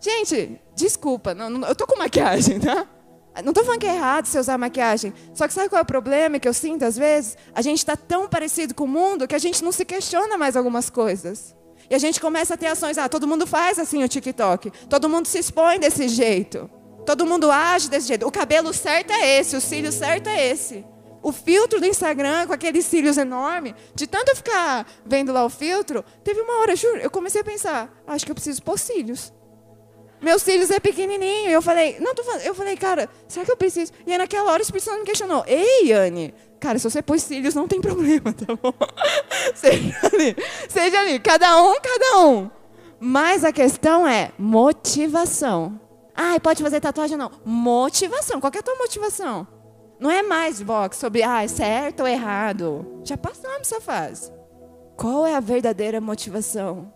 [0.00, 2.86] Gente, desculpa, não, não, eu tô com maquiagem, tá?
[3.40, 5.14] Não estou falando que é errado você usar maquiagem.
[5.32, 7.36] Só que sabe qual é o problema que eu sinto às vezes?
[7.54, 10.56] A gente está tão parecido com o mundo que a gente não se questiona mais
[10.56, 11.54] algumas coisas.
[11.88, 12.98] E a gente começa a ter ações.
[12.98, 14.70] Ah, todo mundo faz assim o TikTok.
[14.88, 16.68] Todo mundo se expõe desse jeito.
[17.06, 18.26] Todo mundo age desse jeito.
[18.26, 20.84] O cabelo certo é esse, o cílio certo é esse.
[21.22, 25.48] O filtro do Instagram com aqueles cílios enormes, de tanto eu ficar vendo lá o
[25.48, 29.32] filtro, teve uma hora, juro, eu comecei a pensar, acho que eu preciso pôr cílios.
[30.22, 31.50] Meus cílios é pequenininho.
[31.50, 32.42] Eu falei, não tô falando.
[32.42, 33.92] Eu falei, cara, será que eu preciso?
[34.06, 35.44] E aí naquela hora o Espírito Santo me questionou.
[35.46, 38.72] Ei, Anne, cara, se você pôs cílios não tem problema, tá bom?
[39.54, 40.36] seja ali,
[40.68, 42.50] seja ali, cada um, cada um.
[43.00, 45.80] Mas a questão é motivação.
[46.14, 47.32] Ah, pode fazer tatuagem não.
[47.44, 48.40] Motivação.
[48.40, 49.46] Qual é a tua motivação?
[49.98, 53.00] Não é mais, Vox, sobre ah, é certo ou errado.
[53.02, 54.32] Já passamos essa fase.
[54.96, 56.92] Qual é a verdadeira motivação?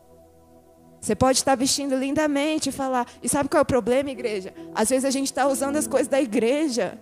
[1.01, 3.07] Você pode estar vestindo lindamente e falar.
[3.23, 4.53] E sabe qual é o problema, igreja?
[4.75, 6.99] Às vezes a gente está usando as coisas da igreja.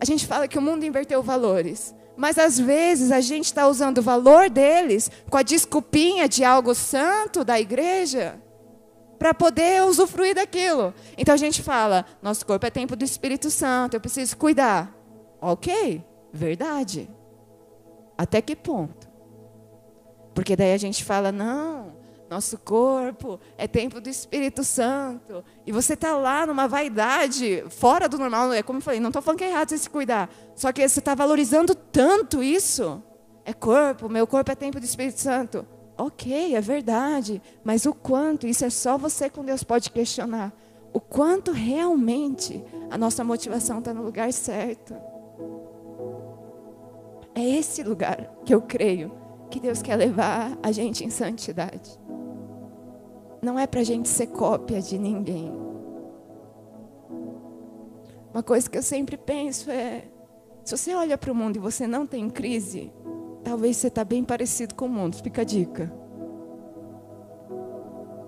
[0.00, 1.94] A gente fala que o mundo inverteu valores.
[2.16, 6.74] Mas às vezes a gente está usando o valor deles com a desculpinha de algo
[6.74, 8.38] santo da igreja
[9.18, 10.92] para poder usufruir daquilo.
[11.16, 14.92] Então a gente fala: nosso corpo é templo do Espírito Santo, eu preciso cuidar.
[15.40, 17.08] Ok, verdade.
[18.18, 19.08] Até que ponto?
[20.34, 21.92] Porque daí a gente fala: não,
[22.32, 25.44] nosso corpo é templo do Espírito Santo.
[25.66, 28.52] E você está lá numa vaidade fora do normal.
[28.52, 30.30] É como eu falei, não estou falando que é errado você se cuidar.
[30.56, 33.02] Só que você está valorizando tanto isso.
[33.44, 35.66] É corpo, meu corpo é templo do Espírito Santo.
[35.96, 37.42] Ok, é verdade.
[37.62, 40.52] Mas o quanto, isso é só você com Deus pode questionar.
[40.92, 44.94] O quanto realmente a nossa motivação está no lugar certo.
[47.34, 49.12] É esse lugar que eu creio
[49.50, 52.01] que Deus quer levar a gente em santidade
[53.42, 55.52] não é para a gente ser cópia de ninguém.
[58.32, 60.04] Uma coisa que eu sempre penso é:
[60.64, 62.92] se você olha para o mundo e você não tem crise,
[63.42, 65.16] talvez você está bem parecido com o mundo.
[65.16, 65.92] Fica a dica.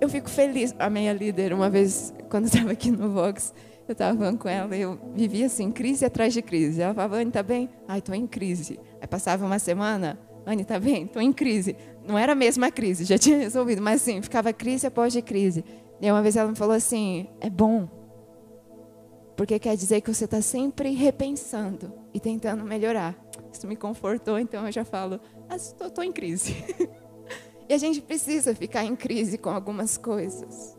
[0.01, 0.75] Eu fico feliz.
[0.79, 3.55] A minha líder, uma vez, quando estava aqui no Vox,
[3.87, 6.83] eu estava falando com ela, eu vivia assim, crise atrás de crise.
[6.83, 7.71] Ela falava, Anne, tá bem?
[7.87, 8.81] Ai, estou em crise.
[9.01, 11.05] Aí passava uma semana, Anne, tá bem?
[11.05, 11.77] Estou em crise.
[12.07, 15.65] Não era a mesma crise, já tinha resolvido, mas sim, ficava crise após crise.
[16.01, 17.89] E uma vez ela me falou assim: é bom,
[19.37, 23.17] porque quer dizer que você está sempre repensando e tentando melhorar.
[23.53, 26.55] Isso me confortou, então eu já falo: estou ah, em crise.
[27.69, 30.77] e a gente precisa ficar em crise com algumas coisas.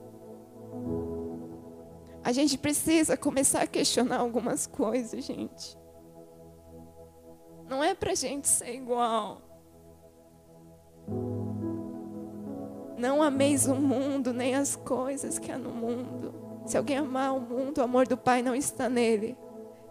[2.24, 5.78] A gente precisa começar a questionar algumas coisas, gente.
[7.70, 9.42] Não é para gente ser igual.
[12.98, 16.34] Não ameis o mundo, nem as coisas que há no mundo.
[16.66, 19.38] Se alguém amar o mundo, o amor do Pai não está nele.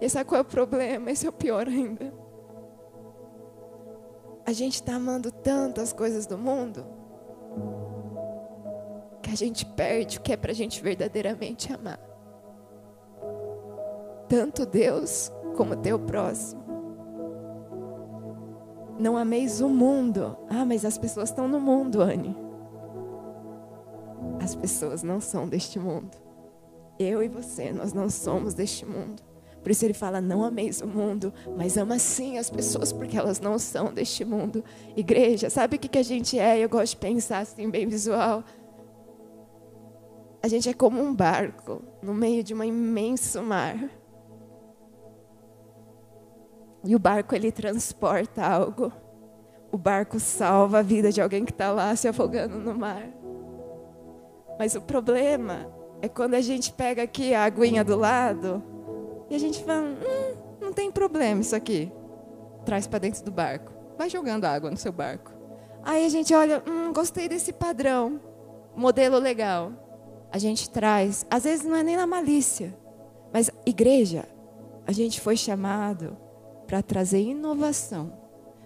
[0.00, 1.10] E sabe qual é o problema?
[1.10, 2.12] Esse é o pior ainda.
[4.46, 6.84] A gente está amando tantas coisas do mundo
[9.22, 11.98] que a gente perde o que é para a gente verdadeiramente amar.
[14.28, 16.63] Tanto Deus como teu próximo.
[18.98, 20.36] Não ameis o mundo.
[20.48, 22.36] Ah, mas as pessoas estão no mundo, Anne.
[24.40, 26.16] As pessoas não são deste mundo.
[26.98, 29.22] Eu e você, nós não somos deste mundo.
[29.62, 33.40] Por isso ele fala: não ameis o mundo, mas ama sim as pessoas, porque elas
[33.40, 34.62] não são deste mundo.
[34.94, 36.58] Igreja, sabe o que, que a gente é?
[36.58, 38.44] Eu gosto de pensar assim, bem visual.
[40.42, 43.78] A gente é como um barco no meio de um imenso mar.
[46.84, 48.92] E o barco ele transporta algo.
[49.72, 53.08] O barco salva a vida de alguém que está lá se afogando no mar.
[54.58, 55.66] Mas o problema
[56.02, 58.62] é quando a gente pega aqui a aguinha do lado
[59.30, 61.90] e a gente fala: hum, não tem problema isso aqui.
[62.64, 63.72] Traz para dentro do barco.
[63.96, 65.32] Vai jogando água no seu barco.
[65.82, 68.20] Aí a gente olha: hum, gostei desse padrão.
[68.76, 69.72] Modelo legal.
[70.30, 71.24] A gente traz.
[71.30, 72.76] Às vezes não é nem na malícia.
[73.32, 74.24] Mas, igreja,
[74.86, 76.16] a gente foi chamado
[76.66, 78.12] para trazer inovação,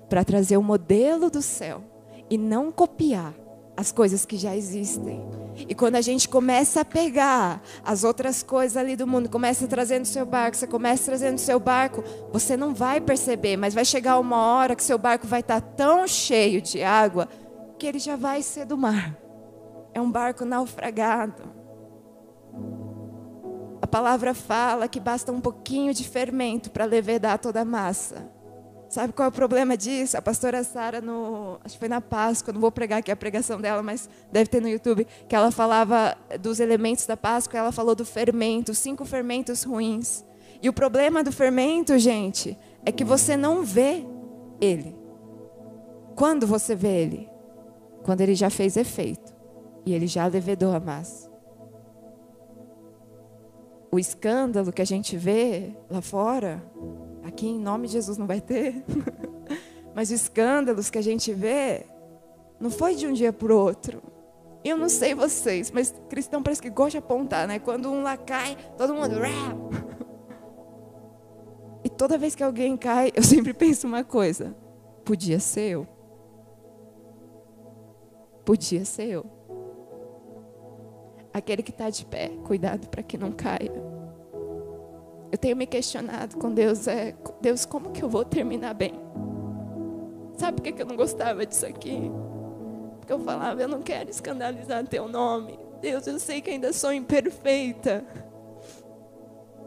[0.09, 1.83] para trazer o modelo do céu
[2.31, 3.35] e não copiar
[3.77, 5.25] as coisas que já existem.
[5.69, 10.05] E quando a gente começa a pegar as outras coisas ali do mundo, começa trazendo
[10.05, 14.37] seu barco, você começa trazendo seu barco, você não vai perceber, mas vai chegar uma
[14.37, 17.29] hora que seu barco vai estar tão cheio de água
[17.79, 19.17] que ele já vai ser do mar.
[19.95, 21.45] É um barco naufragado.
[23.91, 28.31] Palavra fala que basta um pouquinho de fermento para levedar toda a massa.
[28.89, 30.17] Sabe qual é o problema disso?
[30.17, 31.03] A pastora Sara,
[31.63, 34.63] acho que foi na Páscoa, não vou pregar aqui a pregação dela, mas deve ter
[34.63, 39.63] no YouTube, que ela falava dos elementos da Páscoa, ela falou do fermento, cinco fermentos
[39.63, 40.25] ruins.
[40.63, 44.07] E o problema do fermento, gente, é que você não vê
[44.61, 44.97] ele.
[46.15, 47.31] Quando você vê ele?
[48.03, 49.35] Quando ele já fez efeito
[49.85, 51.28] e ele já levedou a massa
[53.91, 56.63] o escândalo que a gente vê lá fora,
[57.25, 58.85] aqui em nome de Jesus não vai ter,
[59.95, 61.87] mas os escândalos que a gente vê,
[62.61, 64.03] não foi de um dia para o outro.
[64.65, 67.59] Eu não sei vocês, mas cristão parece que gosta de apontar, né?
[67.59, 69.15] Quando um lá cai, todo mundo.
[71.85, 74.55] E toda vez que alguém cai, eu sempre penso uma coisa:
[75.05, 75.87] podia ser eu.
[78.45, 79.38] Podia ser eu.
[81.33, 83.73] Aquele que está de pé, cuidado para que não caia.
[85.31, 88.95] Eu tenho me questionado com Deus, é, Deus, como que eu vou terminar bem?
[90.39, 92.11] Sabe por que eu não gostava disso aqui?
[92.99, 95.59] Porque eu falava, eu não quero escandalizar teu nome.
[95.81, 98.05] Deus, eu sei que ainda sou imperfeita.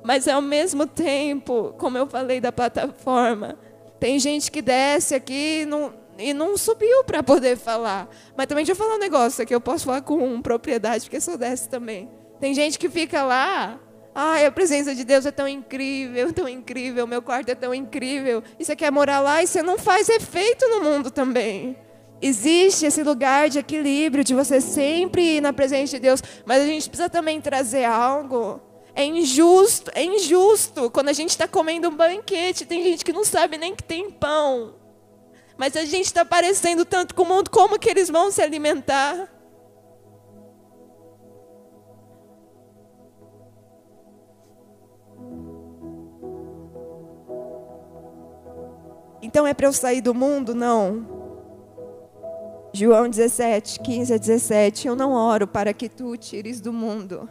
[0.03, 3.57] Mas ao mesmo tempo, como eu falei da plataforma,
[3.99, 8.08] tem gente que desce aqui não, e não subiu para poder falar.
[8.36, 11.38] Mas também deixa eu falar um negócio aqui, eu posso falar com propriedade, porque sou
[11.38, 12.10] dessa também.
[12.40, 13.80] Tem gente que fica lá,
[14.16, 18.44] ai, a presença de Deus é tão incrível, tão incrível, meu quarto é tão incrível.
[18.60, 21.78] E você quer morar lá e você não faz efeito no mundo também.
[22.22, 26.66] Existe esse lugar de equilíbrio, de você sempre ir na presença de Deus, mas a
[26.66, 28.62] gente precisa também trazer algo.
[28.94, 33.24] É injusto, é injusto quando a gente está comendo um banquete, tem gente que não
[33.24, 34.81] sabe nem que tem pão.
[35.62, 39.32] Mas a gente está parecendo tanto com o mundo, como que eles vão se alimentar?
[49.22, 50.55] Então é para eu sair do mundo?
[50.55, 51.05] Não.
[52.74, 54.88] João 17, 15 a 17.
[54.88, 57.30] Eu não oro para que tu o tires do mundo,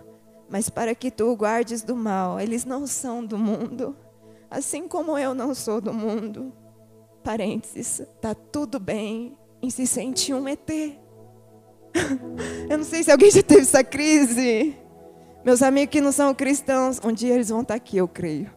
[0.48, 2.38] mas para que tu o guardes do mal.
[2.38, 3.96] Eles não são do mundo,
[4.48, 6.59] assim como eu não sou do mundo.
[7.22, 10.68] Parênteses, tá tudo bem em se sentir um ET.
[12.70, 14.76] eu não sei se alguém já teve essa crise.
[15.44, 18.50] Meus amigos que não são cristãos, um dia eles vão estar aqui, eu creio.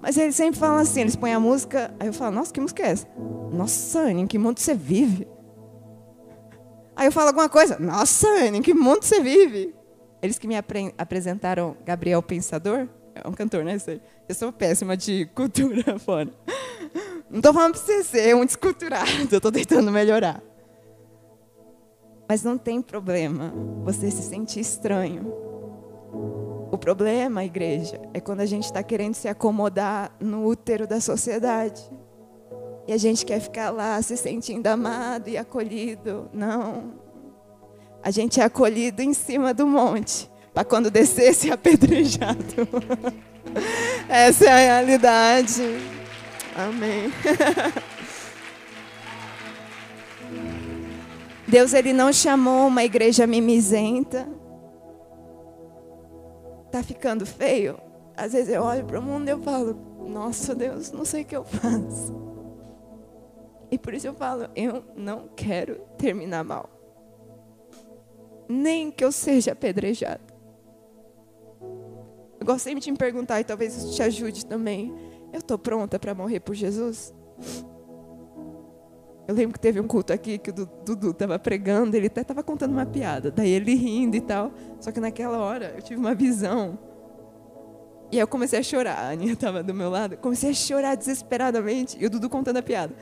[0.00, 2.82] Mas eles sempre falam assim, eles põem a música, aí eu falo, nossa, que música
[2.82, 3.06] é essa?
[3.52, 5.28] Nossa, em que mundo você vive?
[6.96, 9.74] Aí eu falo alguma coisa, nossa, Anne, em que mundo você vive?
[10.22, 10.54] Eles que me
[10.98, 13.76] apresentaram Gabriel Pensador, é um cantor, né?
[14.28, 16.30] Eu sou péssima de cultura fora.
[17.30, 20.42] Não estou falando para você ser um desculturado, eu estou tentando melhorar.
[22.28, 23.52] Mas não tem problema
[23.84, 25.32] você se sentir estranho.
[26.72, 31.82] O problema, igreja, é quando a gente está querendo se acomodar no útero da sociedade.
[32.86, 36.28] E a gente quer ficar lá se sentindo amado e acolhido.
[36.32, 36.94] Não.
[38.02, 42.44] A gente é acolhido em cima do monte, para quando descer ser apedrejado.
[44.08, 45.99] Essa é a realidade.
[46.68, 47.12] Amém.
[51.48, 54.28] Deus ele não chamou uma igreja mimizenta.
[56.70, 57.78] Tá ficando feio?
[58.16, 59.74] Às vezes eu olho para o mundo e eu falo:
[60.06, 62.20] "Nossa, Deus, não sei o que eu faço".
[63.70, 66.68] E por isso eu falo, eu não quero terminar mal.
[68.48, 70.22] Nem que eu seja apedrejado.
[72.40, 74.92] Eu gosto sempre de me perguntar, e talvez isso te ajude também.
[75.32, 77.14] Eu estou pronta para morrer por Jesus?
[79.28, 82.42] Eu lembro que teve um culto aqui que o Dudu estava pregando, ele até estava
[82.42, 84.52] contando uma piada, daí ele rindo e tal.
[84.80, 86.78] Só que naquela hora eu tive uma visão.
[88.10, 88.98] E aí eu comecei a chorar.
[88.98, 90.16] A Aninha estava do meu lado.
[90.16, 91.96] Comecei a chorar desesperadamente.
[92.00, 92.92] E o Dudu contando a piada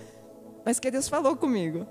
[0.68, 1.86] mas que Deus falou comigo.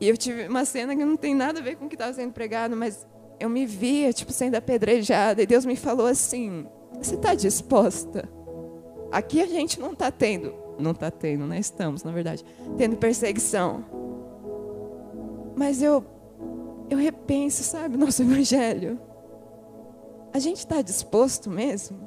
[0.00, 2.10] E eu tive uma cena que não tem nada a ver com o que estava
[2.14, 3.06] sendo pregado, mas
[3.38, 6.66] eu me via, tipo, sendo apedrejada, e Deus me falou assim:
[7.02, 8.26] Você está disposta?
[9.12, 11.58] Aqui a gente não está tendo, não está tendo, né?
[11.58, 12.42] Estamos, na verdade,
[12.78, 13.84] tendo perseguição.
[15.54, 16.02] Mas eu,
[16.88, 18.98] eu repenso, sabe, nosso evangelho.
[20.32, 21.98] A gente está disposto mesmo?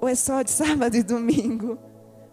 [0.00, 1.76] Ou é só de sábado e domingo?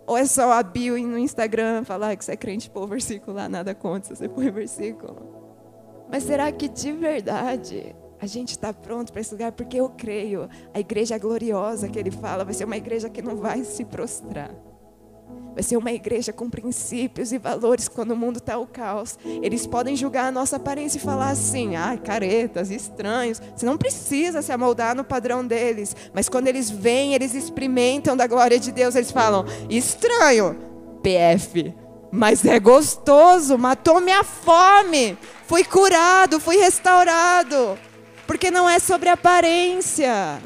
[0.06, 3.36] Ou é só a bio no Instagram falar que você é crente, pôr o versículo
[3.36, 5.18] lá, nada contra, você põe versículo.
[6.12, 9.52] Mas será que de verdade a gente está pronto para esse lugar?
[9.52, 13.38] Porque eu creio, a igreja gloriosa que ele fala vai ser uma igreja que não
[13.38, 14.52] vai se prostrar.
[15.54, 19.18] Vai ser uma igreja com princípios e valores quando o mundo está o caos.
[19.42, 23.42] Eles podem julgar a nossa aparência e falar assim: ah, caretas, estranhos.
[23.56, 25.96] Você não precisa se amoldar no padrão deles.
[26.14, 30.56] Mas quando eles vêm, eles experimentam da glória de Deus, eles falam: estranho,
[31.02, 31.74] PF.
[32.12, 35.18] Mas é gostoso, matou minha fome.
[35.46, 37.78] Fui curado, fui restaurado.
[38.30, 40.40] Porque não é sobre aparência.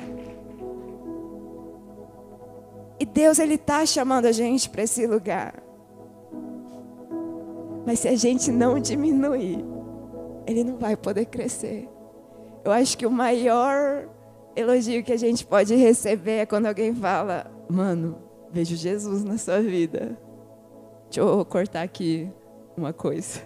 [2.98, 5.62] E Deus ele está chamando a gente para esse lugar.
[7.86, 9.66] Mas se a gente não diminuir,
[10.48, 11.90] ele não vai poder crescer.
[12.64, 14.08] Eu acho que o maior
[14.56, 18.16] elogio que a gente pode receber é quando alguém fala: "Mano,
[18.50, 20.18] vejo Jesus na sua vida".
[21.08, 22.32] Deixa eu cortar aqui
[22.78, 23.42] uma coisa.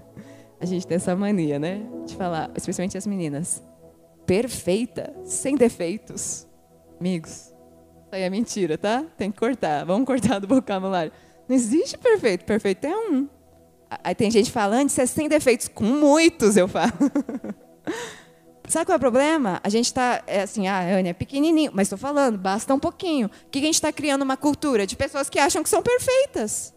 [0.60, 1.86] a gente tem essa mania, né?
[2.04, 3.66] De falar, especialmente as meninas,
[4.28, 6.46] perfeita, sem defeitos.
[7.00, 9.02] Amigos, isso aí é mentira, tá?
[9.16, 9.86] Tem que cortar.
[9.86, 11.10] Vamos cortar do vocabulário.
[11.48, 12.44] Não existe perfeito.
[12.44, 13.26] Perfeito é um.
[14.04, 15.66] Aí tem gente falando, isso é sem defeitos.
[15.66, 16.92] Com muitos, eu falo.
[18.68, 19.60] Sabe qual é o problema?
[19.64, 23.30] A gente está, é assim, ah, Anne, é pequenininho, mas estou falando, basta um pouquinho.
[23.46, 26.74] O que a gente está criando uma cultura de pessoas que acham que são perfeitas.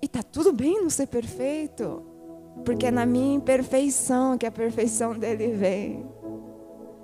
[0.00, 2.11] E tá tudo bem não ser perfeito,
[2.64, 6.12] porque é na minha imperfeição que a perfeição dele vem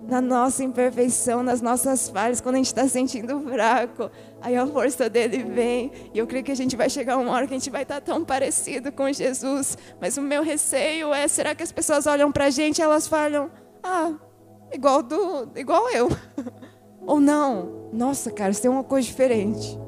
[0.09, 5.09] na nossa imperfeição, nas nossas falhas, quando a gente está sentindo fraco, aí a força
[5.11, 5.93] dele vem.
[6.15, 7.97] E eu creio que a gente vai chegar uma hora que a gente vai estar
[7.97, 9.77] tá tão parecido com Jesus.
[10.01, 13.07] Mas o meu receio é: será que as pessoas olham para a gente e elas
[13.07, 13.51] falam,
[13.83, 14.15] ah,
[14.73, 16.09] igual, do, igual eu?
[17.07, 17.91] Ou não?
[17.93, 19.79] Nossa, cara, você tem uma coisa diferente.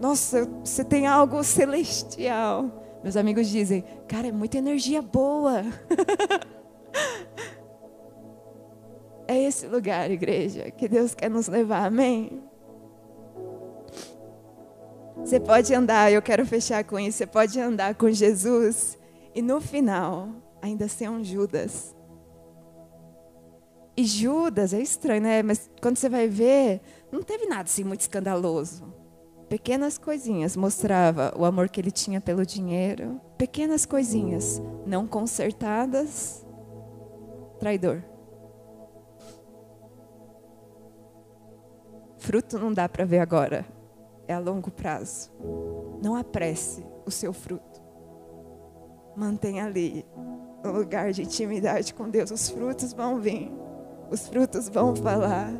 [0.00, 2.81] Nossa, você tem algo celestial.
[3.02, 5.62] Meus amigos dizem, cara, é muita energia boa.
[9.28, 12.42] É esse lugar, igreja, que Deus quer nos levar, amém?
[15.16, 17.18] Você pode andar, eu quero fechar com isso.
[17.18, 18.98] Você pode andar com Jesus
[19.34, 20.28] e no final
[20.60, 21.94] ainda ser um Judas.
[23.96, 25.42] E Judas é estranho, né?
[25.42, 26.80] Mas quando você vai ver,
[27.10, 28.92] não teve nada assim muito escandaloso.
[29.52, 33.20] Pequenas coisinhas mostrava o amor que ele tinha pelo dinheiro.
[33.36, 36.42] Pequenas coisinhas não consertadas.
[37.60, 38.02] Traidor.
[42.16, 43.66] Fruto não dá para ver agora,
[44.26, 45.30] é a longo prazo.
[46.02, 47.82] Não apresse o seu fruto.
[49.14, 50.06] Mantenha ali,
[50.64, 52.30] no lugar de intimidade com Deus.
[52.30, 53.52] Os frutos vão vir,
[54.10, 55.52] os frutos vão falar.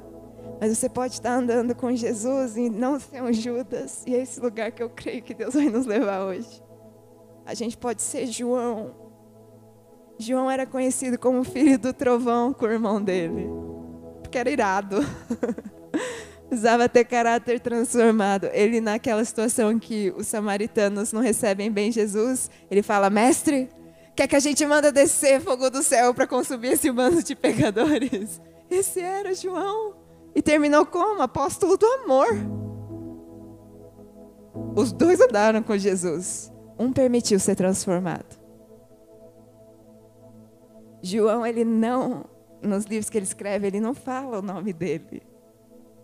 [0.63, 4.05] Mas você pode estar andando com Jesus e não ser um Judas.
[4.07, 6.63] E é esse lugar que eu creio que Deus vai nos levar hoje.
[7.45, 8.95] A gente pode ser João.
[10.17, 13.49] João era conhecido como filho do trovão com o irmão dele.
[14.23, 14.99] Porque era irado.
[16.47, 18.49] Precisava ter caráter transformado.
[18.53, 23.69] Ele, naquela situação que os samaritanos não recebem bem Jesus, ele fala: Mestre,
[24.15, 28.41] quer que a gente manda descer fogo do céu para consumir esse bando de pecadores?
[28.71, 30.02] Esse era João.
[30.35, 31.23] E terminou como?
[31.23, 32.29] Apóstolo do amor.
[34.75, 36.53] Os dois andaram com Jesus.
[36.79, 38.41] Um permitiu ser transformado.
[41.03, 42.25] João, ele não,
[42.63, 45.23] nos livros que ele escreve, ele não fala o nome dele.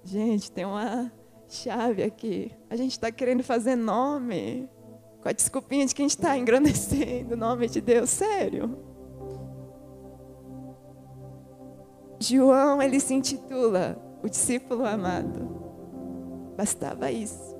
[0.05, 1.11] Gente, tem uma
[1.49, 2.53] chave aqui.
[2.68, 4.68] A gente está querendo fazer nome.
[5.22, 8.11] Com a desculpinha de que a gente está engrandecendo o nome de Deus.
[8.11, 8.79] Sério.
[12.20, 16.55] João, ele se intitula o discípulo amado.
[16.57, 17.57] Bastava isso.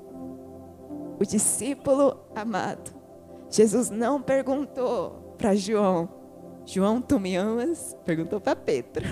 [1.20, 2.94] O discípulo amado.
[3.50, 6.09] Jesus não perguntou para João,
[6.66, 7.96] João, tu me amas?
[8.04, 9.06] Perguntou para Pedro.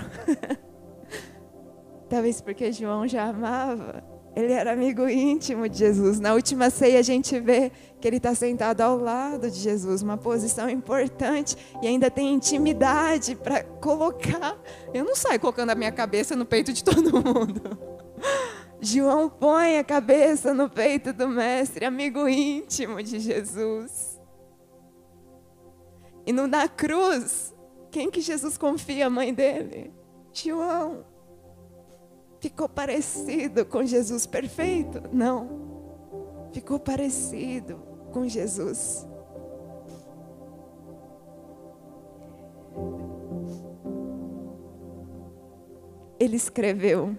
[2.07, 4.03] Talvez porque João já amava.
[4.37, 6.19] Ele era amigo íntimo de Jesus.
[6.19, 10.15] Na última ceia a gente vê que ele está sentado ao lado de Jesus, uma
[10.15, 14.55] posição importante e ainda tem intimidade para colocar.
[14.93, 17.79] Eu não saio colocando a minha cabeça no peito de todo mundo.
[18.79, 24.21] João põe a cabeça no peito do Mestre, amigo íntimo de Jesus.
[26.27, 27.55] E no na cruz,
[27.89, 29.91] quem que Jesus confia a mãe dele?
[30.31, 31.16] João.
[32.39, 35.01] Ficou parecido com Jesus perfeito?
[35.11, 36.49] Não.
[36.51, 37.77] Ficou parecido
[38.11, 39.07] com Jesus.
[46.19, 47.15] Ele escreveu: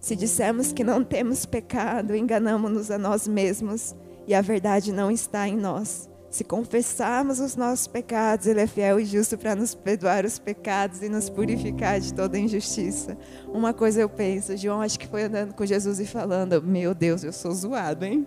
[0.00, 3.94] Se dissermos que não temos pecado, enganamos-nos a nós mesmos
[4.26, 6.11] e a verdade não está em nós.
[6.32, 11.02] Se confessarmos os nossos pecados, Ele é fiel e justo para nos perdoar os pecados
[11.02, 13.18] e nos purificar de toda injustiça.
[13.48, 17.22] Uma coisa eu penso, João acho que foi andando com Jesus e falando: Meu Deus,
[17.22, 18.26] eu sou zoado, hein?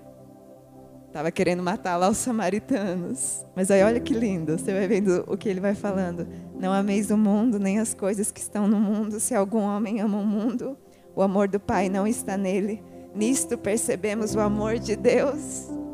[1.08, 3.43] Estava querendo matar lá os samaritanos.
[3.56, 6.28] Mas aí olha que lindo, você vai vendo o que ele vai falando.
[6.60, 9.20] Não ameis o mundo, nem as coisas que estão no mundo.
[9.20, 10.78] Se algum homem ama o mundo,
[11.16, 12.84] o amor do Pai não está nele.
[13.16, 15.84] Nisto percebemos o amor de Deus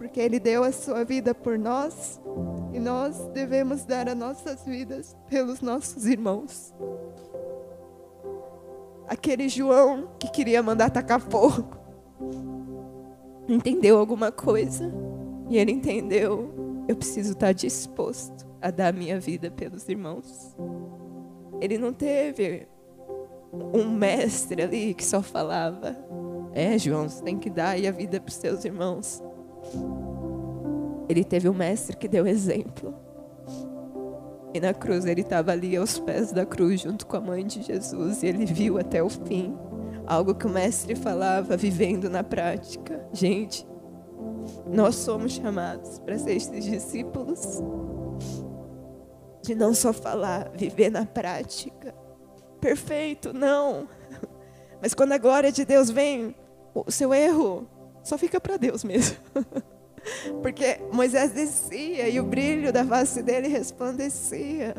[0.00, 2.18] porque Ele deu a sua vida por nós
[2.72, 6.74] e nós devemos dar as nossas vidas pelos nossos irmãos.
[9.06, 11.76] Aquele João que queria mandar tacar fogo
[13.46, 14.90] entendeu alguma coisa
[15.50, 16.50] e ele entendeu:
[16.88, 20.56] eu preciso estar disposto a dar a minha vida pelos irmãos.
[21.60, 22.66] Ele não teve
[23.52, 25.94] um mestre ali que só falava:
[26.54, 29.22] é, João, você tem que dar a vida para os seus irmãos.
[31.08, 32.94] Ele teve um mestre que deu exemplo.
[34.52, 37.62] E na cruz ele estava ali aos pés da cruz junto com a mãe de
[37.62, 39.56] Jesus e ele viu até o fim
[40.06, 43.06] algo que o mestre falava vivendo na prática.
[43.12, 43.64] Gente,
[44.66, 47.62] Nós somos chamados para ser esses discípulos
[49.42, 51.94] de não só falar, viver na prática.
[52.60, 53.88] Perfeito, não.
[54.82, 56.34] Mas quando a glória de Deus vem,
[56.74, 57.66] o seu erro
[58.02, 59.16] só fica para Deus mesmo.
[60.42, 64.74] Porque Moisés descia e o brilho da face dele resplandecia.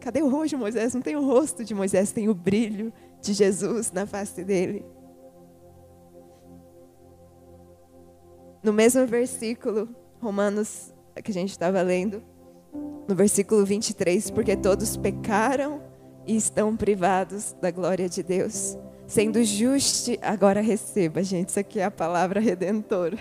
[0.00, 0.94] Cadê o rosto de Moisés?
[0.94, 4.84] Não tem o rosto de Moisés, tem o brilho de Jesus na face dele.
[8.62, 9.88] No mesmo versículo,
[10.20, 12.22] Romanos, que a gente estava lendo,
[13.06, 15.82] no versículo 23, porque todos pecaram
[16.26, 18.78] e estão privados da glória de Deus.
[19.06, 23.18] Sendo justi, agora receba, gente, isso aqui é a palavra redentora.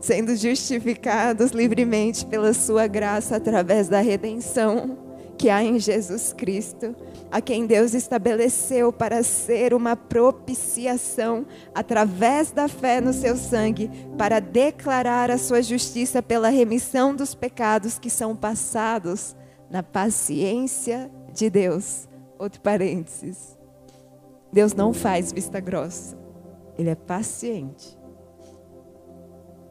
[0.00, 4.98] Sendo justificados livremente pela sua graça através da redenção
[5.38, 6.94] que há em Jesus Cristo,
[7.30, 14.38] a quem Deus estabeleceu para ser uma propiciação através da fé no seu sangue, para
[14.38, 19.34] declarar a sua justiça pela remissão dos pecados que são passados
[19.70, 22.06] na paciência de Deus.
[22.38, 23.59] Outro parênteses.
[24.52, 26.16] Deus não faz vista grossa.
[26.76, 27.98] Ele é paciente.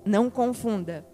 [0.06, 1.06] Não confunda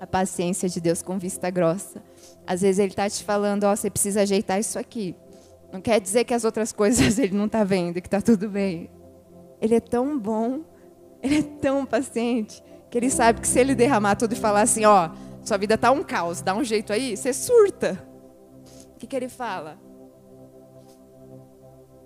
[0.00, 2.02] a paciência de Deus com vista grossa.
[2.46, 5.14] Às vezes ele está te falando, ó, oh, você precisa ajeitar isso aqui.
[5.72, 8.90] Não quer dizer que as outras coisas ele não está vendo, que está tudo bem.
[9.60, 10.62] Ele é tão bom,
[11.22, 14.84] ele é tão paciente, que ele sabe que se ele derramar tudo e falar assim,
[14.86, 18.02] ó, oh, sua vida está um caos, dá um jeito aí, você surta.
[18.94, 19.78] O que, que ele fala?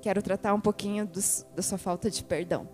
[0.05, 2.69] Quero tratar um pouquinho dos, da sua falta de perdão.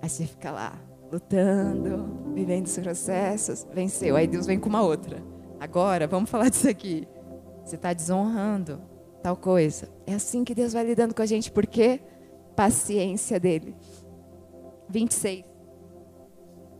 [0.00, 0.72] Aí você fica lá,
[1.12, 4.16] lutando, vivendo os processos, venceu.
[4.16, 5.22] Aí Deus vem com uma outra.
[5.60, 7.06] Agora, vamos falar disso aqui.
[7.62, 8.80] Você está desonrando
[9.22, 9.90] tal coisa.
[10.06, 12.00] É assim que Deus vai lidando com a gente, porque
[12.56, 13.76] paciência dele.
[14.88, 15.44] 26.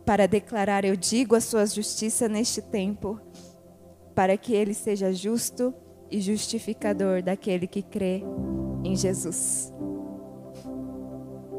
[0.07, 3.21] Para declarar, eu digo a sua justiça neste tempo,
[4.15, 5.75] para que ele seja justo
[6.11, 8.25] e justificador daquele que crê
[8.95, 9.73] em Jesus.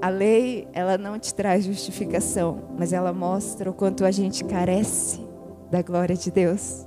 [0.02, 5.20] A lei, ela não te traz justificação, mas ela mostra o quanto a gente carece
[5.70, 6.86] da glória de Deus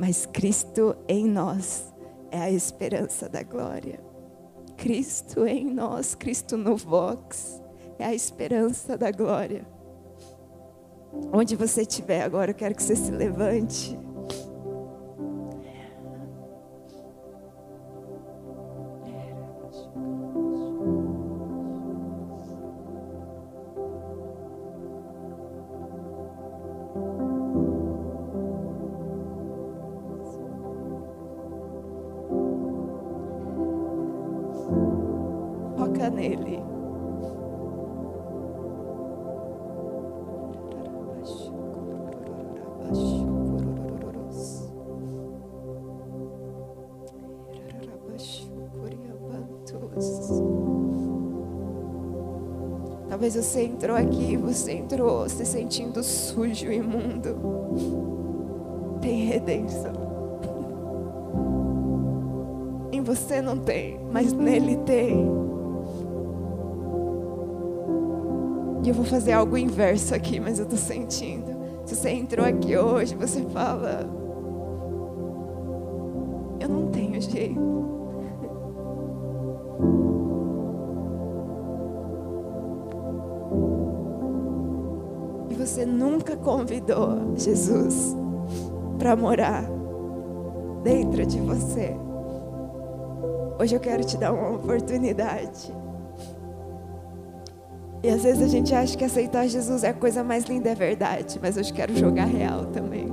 [0.00, 1.92] mas Cristo em nós
[2.30, 4.00] é a esperança da glória.
[4.78, 7.60] Cristo em nós, Cristo no Vox,
[7.98, 9.62] é a esperança da glória.
[11.30, 13.98] Onde você estiver agora, eu quero que você se levante.
[53.20, 57.36] Talvez você entrou aqui, você entrou se sentindo sujo, imundo.
[59.02, 59.92] Tem redenção.
[62.90, 65.39] Em você não tem, mas nele tem.
[68.82, 71.58] E eu vou fazer algo inverso aqui, mas eu estou sentindo.
[71.84, 74.08] Se você entrou aqui hoje, você fala:
[76.60, 77.70] Eu não tenho jeito.
[85.60, 88.16] você nunca convidou Jesus
[88.98, 89.62] para morar
[90.82, 91.94] dentro de você.
[93.58, 95.70] Hoje eu quero te dar uma oportunidade.
[98.02, 100.74] E às vezes a gente acha que aceitar Jesus é a coisa mais linda, é
[100.74, 103.06] verdade, mas hoje quero jogar real também.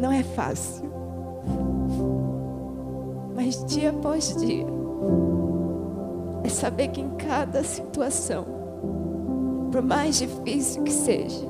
[0.00, 0.90] Não é fácil.
[3.34, 4.66] Mas dia após dia,
[6.42, 8.46] é saber que em cada situação,
[9.70, 11.46] por mais difícil que seja,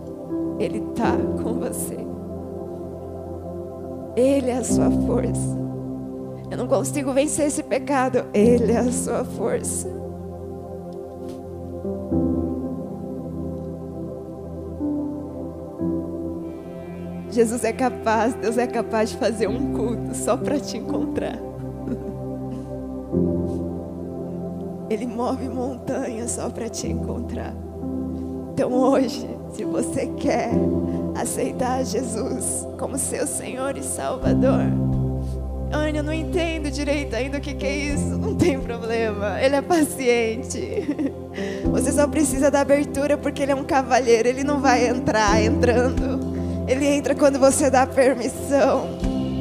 [0.59, 1.97] Ele está com você.
[4.17, 5.57] Ele é a sua força.
[6.51, 8.25] Eu não consigo vencer esse pecado.
[8.33, 9.89] Ele é a sua força.
[17.37, 21.37] Jesus é capaz, Deus é capaz de fazer um culto só para te encontrar.
[24.89, 27.53] Ele move montanhas só para te encontrar.
[28.55, 30.49] Então hoje, se você quer
[31.15, 34.63] aceitar Jesus como seu Senhor e Salvador,
[35.71, 38.17] Vânia, não entendo direito ainda o que, que é isso.
[38.17, 40.89] Não tem problema, ele é paciente.
[41.71, 46.16] Você só precisa da abertura porque ele é um cavalheiro, ele não vai entrar entrando.
[46.67, 48.89] Ele entra quando você dá permissão.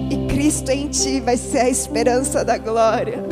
[0.09, 3.23] E Cristo em ti vai ser a esperança da glória.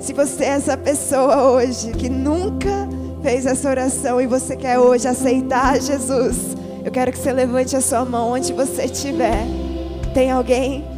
[0.00, 2.88] Se você é essa pessoa hoje que nunca
[3.22, 7.80] fez essa oração e você quer hoje aceitar Jesus, eu quero que você levante a
[7.80, 9.44] sua mão onde você estiver.
[10.12, 10.91] Tem alguém?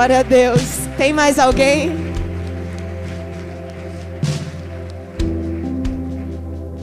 [0.00, 0.62] Glória a Deus.
[0.96, 1.90] Tem mais alguém?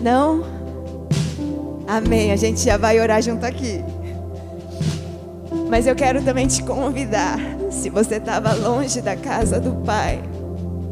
[0.03, 0.43] Não?
[1.87, 2.31] Amém.
[2.31, 3.83] A gente já vai orar junto aqui.
[5.67, 7.39] Mas eu quero também te convidar.
[7.71, 10.21] Se você estava longe da casa do Pai,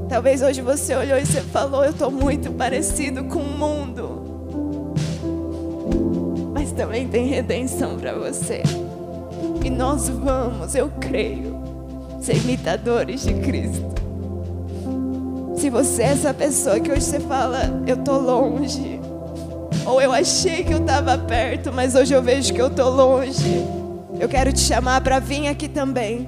[0.10, 4.24] talvez hoje você olhou e você falou: Eu estou muito parecido com o mundo.
[6.56, 8.64] Mas também tem redenção para você.
[9.64, 11.55] E nós vamos, eu creio,
[12.26, 13.94] ser imitadores de Cristo.
[15.56, 19.00] Se você é essa pessoa que hoje você fala: Eu estou longe.
[19.86, 23.64] Ou eu achei que eu estava perto, mas hoje eu vejo que eu estou longe.
[24.20, 26.28] Eu quero te chamar para vir aqui também.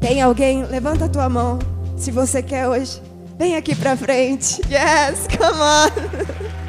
[0.00, 0.64] Tem alguém?
[0.64, 1.58] Levanta a tua mão.
[1.96, 3.00] Se você quer hoje,
[3.38, 4.60] vem aqui para frente.
[4.70, 6.56] Yes, come on.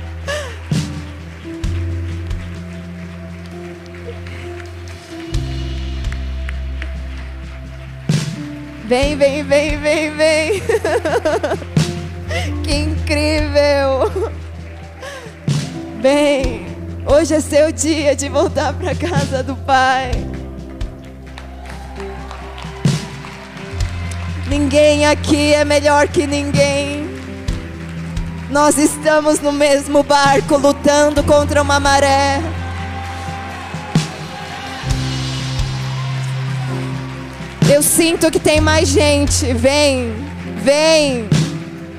[8.88, 10.64] Vem, vem, vem, vem, vem.
[12.64, 14.32] que incrível.
[16.00, 16.66] Vem.
[17.06, 20.12] Hoje é seu dia de voltar para casa do Pai.
[24.48, 27.10] Ninguém aqui é melhor que ninguém.
[28.50, 32.42] Nós estamos no mesmo barco lutando contra uma maré.
[37.70, 39.54] Eu sinto que tem mais gente.
[39.54, 40.14] Vem,
[40.64, 41.28] vem.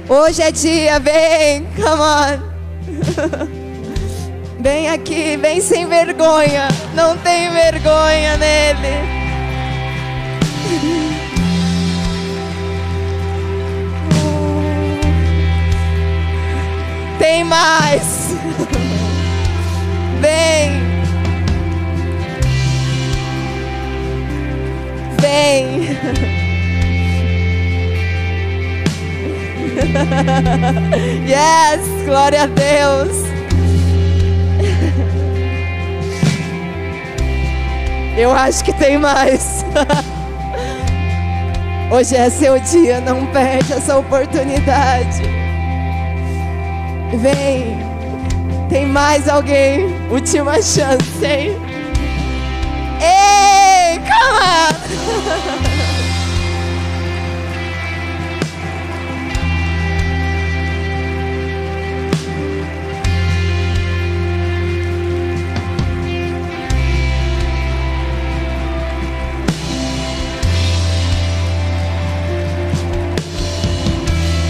[0.08, 1.66] Hoje é dia, vem.
[1.76, 3.58] Come on.
[4.60, 6.66] Vem aqui, vem sem vergonha.
[6.92, 9.18] Não tem vergonha nele.
[17.20, 18.34] Tem mais.
[20.20, 20.87] Vem.
[25.28, 25.78] Vem.
[31.28, 33.28] yes, glória a Deus.
[38.16, 39.66] Eu acho que tem mais.
[41.92, 45.20] Hoje é seu dia, não perde essa oportunidade.
[47.18, 47.76] Vem,
[48.70, 49.94] tem mais alguém?
[50.10, 51.54] Última chance, hein?
[53.00, 53.47] Ei,
[54.00, 54.68] calma!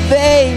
[0.08, 0.56] Vem.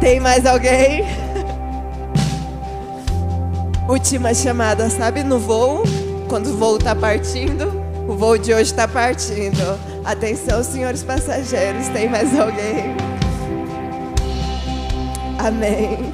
[0.00, 1.17] Tem mais alguém?
[3.88, 5.22] Última chamada, sabe?
[5.22, 5.82] No voo,
[6.28, 7.72] quando o voo está partindo,
[8.06, 9.80] o voo de hoje está partindo.
[10.04, 12.94] Atenção, senhores passageiros, tem mais alguém?
[15.38, 16.12] Amém.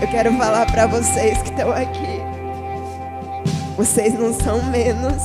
[0.00, 2.22] Eu quero falar para vocês que estão aqui.
[3.76, 5.22] Vocês não são menos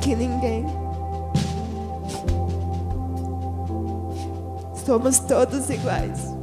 [0.00, 0.66] que ninguém.
[4.84, 6.39] Somos todos iguais.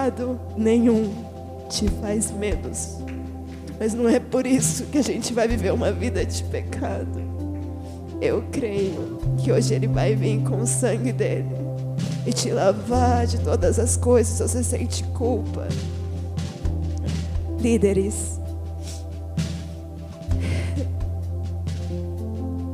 [0.00, 1.12] Pecado nenhum
[1.68, 2.96] te faz menos.
[3.78, 7.20] Mas não é por isso que a gente vai viver uma vida de pecado.
[8.18, 11.54] Eu creio que hoje Ele vai vir com o sangue dele
[12.26, 14.38] e te lavar de todas as coisas.
[14.38, 15.68] Você sente culpa,
[17.60, 18.39] líderes.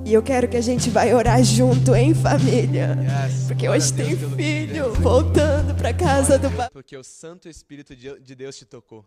[0.06, 2.96] E eu quero que a gente vai orar junto em família.
[3.48, 6.68] Porque hoje tem filho voltando para casa do Pai.
[6.72, 9.04] Porque o Santo Espírito de Deus te tocou.